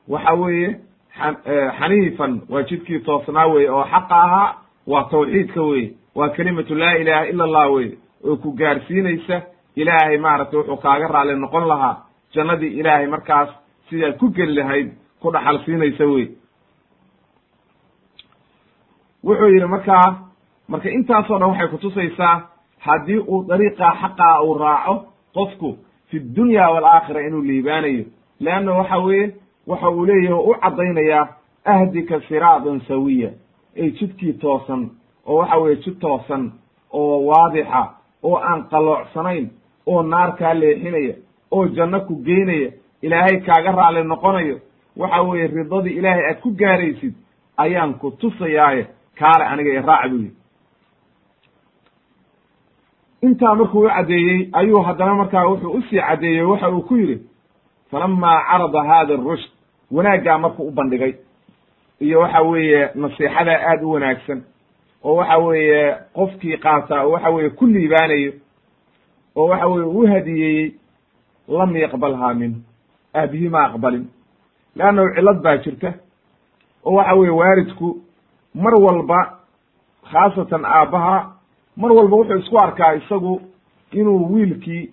Waxa 0.09 0.35
weeye 0.35 0.81
xaniifan 1.19 2.41
waa 2.49 2.63
jidkii 2.63 3.01
toosnaa 3.01 3.47
weye 3.47 3.71
oo 3.71 3.85
xaqa 3.85 4.17
ahaa 4.25 4.55
waa 4.87 5.05
tawxiidka 5.11 5.63
weye 5.63 5.93
waa 6.15 6.29
kelimatu 6.29 6.75
laa 6.75 6.95
ilaha 6.95 7.27
ila 7.27 7.45
allah 7.45 7.73
weye 7.73 7.99
oo 8.25 8.37
ku 8.37 8.53
gaarsiinaysa 8.53 9.43
ilaahay 9.77 10.19
maaragtay 10.19 10.59
wuxuu 10.61 10.77
kaaga 10.77 11.09
raali 11.09 11.37
noqon 11.37 11.69
lahaa 11.69 11.97
jannadii 12.35 12.79
ilaahay 12.81 13.07
markaas 13.07 13.49
sidaad 13.91 14.17
ku 14.19 14.29
geli 14.31 14.55
lahayd 14.55 14.89
ku 15.21 15.31
dhaxal 15.33 15.59
siinaysa 15.65 16.05
wey 16.07 16.27
wuxuu 19.25 19.49
yidhi 19.55 19.67
markaa 19.67 20.07
marka 20.69 20.89
intaasoo 20.91 21.39
dhan 21.39 21.51
waxay 21.51 21.69
kutusaysaa 21.69 22.35
haddii 22.87 23.19
uu 23.33 23.45
dariiqa 23.49 23.95
xaqaa 24.03 24.41
uu 24.45 24.55
raaco 24.59 24.95
qofku 25.35 25.79
fi 26.11 26.19
dunya 26.37 26.71
waalaakhira 26.71 27.21
inuu 27.27 27.43
liibaanayo 27.43 28.05
leanna 28.41 28.73
waxa 28.73 28.99
weeye 28.99 29.35
waxa 29.71 29.89
uu 29.91 30.05
leeyahay 30.07 30.33
oo 30.39 30.51
u 30.51 30.55
caddaynayaa 30.63 31.27
ahdika 31.65 32.21
siraatan 32.29 32.81
sawiya. 32.89 33.31
Ay 33.77 33.91
jidkii 33.91 34.33
toosan 34.33 34.91
oo 35.27 35.37
waxa 35.39 35.57
weeye 35.59 35.77
jid 35.85 35.99
toosan 36.01 36.53
oo 36.93 37.19
waadixa 37.29 37.83
oo 38.23 38.37
aan 38.37 38.65
qaloocsanayn 38.71 39.51
oo 39.87 40.03
naar 40.03 40.33
kaa 40.39 40.55
leexinaya 40.55 41.15
oo 41.51 41.67
janno 41.77 42.01
ku 42.01 42.15
geynaya 42.27 42.71
ilaahay 43.03 43.41
kaaga 43.47 43.73
raali 43.73 44.05
noqonayo 44.05 44.57
waxa 44.97 45.23
weeye 45.23 45.47
ridadii 45.47 45.97
ilaahay 45.99 46.25
aad 46.31 46.41
ku 46.41 46.51
gaaraysid 46.61 47.15
ayaan 47.57 47.95
ku 47.95 48.11
tusayaaye 48.11 48.87
kaale 49.19 49.45
aniga 49.45 49.71
i 49.71 49.83
raac 49.87 50.11
buu 50.11 50.19
yidhi. 50.19 50.35
Intaa 53.23 53.55
markuu 53.55 53.85
u 53.85 53.89
caddeeyey 53.89 54.49
ayuu 54.53 54.83
haddana 54.83 55.15
markaa 55.15 55.47
wuxuu 55.49 55.71
u 55.79 55.83
sii 55.83 56.01
caddeeyey 56.09 56.43
waxa 56.45 56.69
uu 56.71 56.83
ku 56.83 56.97
yidhi 56.97 57.17
falamaa 57.91 58.39
carada 58.51 58.83
hada 58.83 59.15
arushd 59.15 59.51
wanaaggaa 59.91 60.39
markuu 60.39 60.69
u 60.69 60.71
bandhigay. 60.71 61.15
Iyo 62.01 62.21
waxa 62.21 62.41
weeye 62.43 62.91
nasiixadaa 62.95 63.61
aad 63.71 63.83
u 63.83 63.91
wanaagsan. 63.91 64.43
Oo 65.05 65.15
waxa 65.17 65.39
weeye 65.39 65.97
qofkii 66.15 66.57
qaataa 66.57 67.05
oo 67.05 67.11
waxa 67.11 67.31
weeye 67.31 67.51
ku 67.51 67.67
liibaanayo 67.67 68.33
oo 69.37 69.49
waxa 69.49 69.67
weye 69.67 69.87
u 69.87 70.07
hadiyeeyey 70.07 70.73
lam 71.49 71.77
yaqbalhaa 71.77 72.35
minhu 72.35 72.61
aabihii 73.15 73.49
ma 73.49 73.65
aqbalin. 73.65 74.07
Leannahu 74.77 75.15
cillad 75.15 75.43
baa 75.43 75.57
jirta. 75.57 75.93
Oo 76.85 76.95
waxa 76.95 77.15
weeye 77.15 77.31
waalidku 77.31 77.99
mar 78.55 78.75
walba 78.75 79.39
khaasatan 80.13 80.65
aabbaha 80.65 81.33
mar 81.77 81.93
walba 81.93 82.17
wuxuu 82.17 82.39
isku 82.39 82.59
arkaa 82.59 82.95
isagu 82.95 83.41
inuu 83.93 84.33
wiilkii 84.35 84.91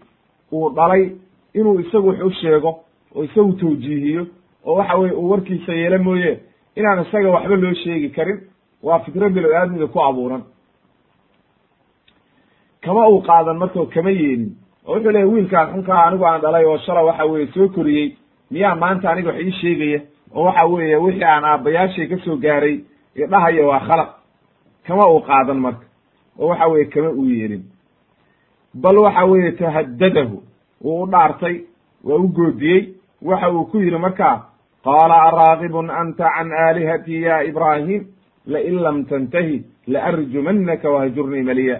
uu 0.51 0.69
dhalay 0.69 1.11
inuu 1.53 1.79
isagu 1.79 2.07
wax 2.07 2.19
u 2.21 2.31
sheego 2.31 2.79
oo 3.15 3.23
isagu 3.23 3.53
tawjiihiyo 3.53 4.27
oo 4.67 4.75
waxa 4.79 4.95
weye 4.99 5.13
uu 5.13 5.29
warkiisa 5.31 5.73
yeelo 5.73 5.97
mooye 6.03 6.31
inaan 6.75 7.01
isaga 7.05 7.29
waxba 7.35 7.55
loo 7.55 7.73
sheegi 7.83 8.09
karin. 8.09 8.39
Waa 8.83 8.99
fikro 8.99 9.29
bilo 9.29 9.49
aadmiga 9.55 9.87
ku 9.87 9.99
abuuran. 9.99 10.43
Kama 12.81 13.07
uu 13.09 13.21
qaadan 13.21 13.57
marka 13.57 13.85
kama 13.93 14.09
yeelin 14.11 14.51
oo 14.87 14.93
wuxuu 14.95 15.11
leeyahy 15.11 15.31
wiilkaan 15.33 15.71
xunkaa 15.73 16.03
anigu 16.07 16.25
aan 16.25 16.41
dhalay 16.41 16.65
oo 16.65 16.77
shala 16.85 17.01
waxa 17.03 17.25
weye 17.25 17.47
soo 17.53 17.67
koriyey 17.69 18.15
miyaa 18.51 18.75
maanta 18.75 19.09
aniga 19.11 19.29
wax 19.31 19.41
ii 19.41 19.51
sheegaya? 19.61 19.99
Oo 20.35 20.43
waxa 20.45 20.65
weeye 20.65 20.95
wixii 20.95 21.23
aan 21.23 21.43
aabbayaashay 21.45 22.07
ka 22.07 22.17
soo 22.25 22.37
gaaray 22.37 22.75
idhahaya 23.15 23.65
waa 23.67 23.79
khalaq. 23.87 24.09
Kama 24.87 25.07
uu 25.11 25.19
qaadan 25.21 25.59
marka? 25.59 25.85
Oo 26.39 26.47
waxa 26.47 26.67
weye 26.67 26.85
kama 26.85 27.09
uu 27.09 27.29
yeelin 27.29 27.63
bal 28.73 28.97
waxa 28.97 29.25
weeye 29.25 29.51
tahaddadahu 29.51 30.43
wuu 30.83 31.01
u 31.03 31.07
dhaartay 31.11 31.55
waa 32.03 32.15
u 32.17 32.27
goodiyey. 32.27 32.93
Waxa 33.21 33.49
uu 33.51 33.65
ku 33.65 33.77
yidhi 33.79 33.97
markaa 33.97 34.45
qaala 34.87 35.15
araagibun 35.29 35.89
anta 36.01 36.27
can 36.37 36.49
aalihatii 36.65 37.21
ya 37.27 37.37
ibraahim 37.49 38.01
lain 38.53 38.75
lam 38.85 38.97
tantahi 39.09 39.57
laarjumannaka 39.87 40.89
wahjurnii 40.95 41.43
maliya 41.49 41.77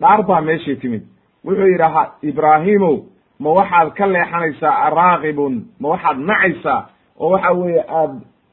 dhaar 0.00 0.22
baa 0.28 0.40
meeshii 0.48 0.76
timid 0.82 1.02
wuxuu 1.44 1.68
yidhi 1.72 2.28
ibraahimow 2.30 2.96
ma 3.44 3.50
waxaad 3.58 3.88
ka 3.98 4.06
leexanaysaa 4.06 4.74
araagibun 4.86 5.54
ma 5.80 5.88
waxaad 5.94 6.18
nacaysaa 6.30 6.80
oo 7.20 7.30
waxa 7.34 7.52
weeye 7.60 7.84
aad 8.00 8.12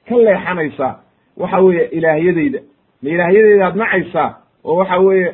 ka 0.10 0.16
leexanaysaa 0.28 0.94
waxa 1.42 1.58
weeye 1.66 1.86
ilaahyadayda 1.98 2.60
ma 3.04 3.10
ilaahyadayda 3.16 3.66
aad 3.68 3.76
nacaysaa 3.84 4.30
oo 4.66 4.76
waxa 4.80 4.98
weeye 5.08 5.30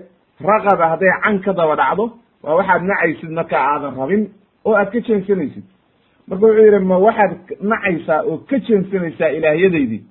raqaba 0.49 0.89
hadday 0.91 1.11
can 1.23 1.39
ka 1.45 1.53
daba 1.59 1.75
dhacdo 1.81 2.05
waa 2.43 2.55
waxaad 2.59 2.81
nacaysid 2.91 3.29
marka 3.39 3.57
aadan 3.59 3.95
rabin 4.01 4.23
oo 4.65 4.75
aad 4.79 4.89
ka 4.93 4.99
jeensanaysid 5.07 5.63
marka 6.27 6.45
wuxuu 6.45 6.65
yidhi 6.65 6.79
ma 6.91 6.97
waxaad 7.05 7.31
nacaysaa 7.71 8.21
oo 8.29 8.37
ka 8.49 8.57
jeensanaysaa 8.67 9.29
ilaahyadaydii 9.37 10.01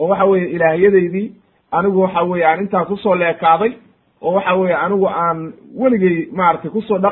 oo 0.00 0.08
waxa 0.08 0.24
weeye 0.24 0.48
ilaahyadaydii 0.56 1.26
anigu 1.70 2.00
waxa 2.00 2.22
weye 2.30 2.44
aan 2.46 2.60
intaa 2.64 2.84
ku 2.84 2.96
soo 2.96 3.14
leekaaday 3.14 3.72
oo 4.22 4.32
waxa 4.36 4.54
weye 4.60 4.74
anigu 4.84 5.06
aan 5.08 5.52
weligay 5.80 6.16
maaragtay 6.32 6.70
ku 6.70 6.82
soo 6.82 6.98
dhaqmi 6.98 7.08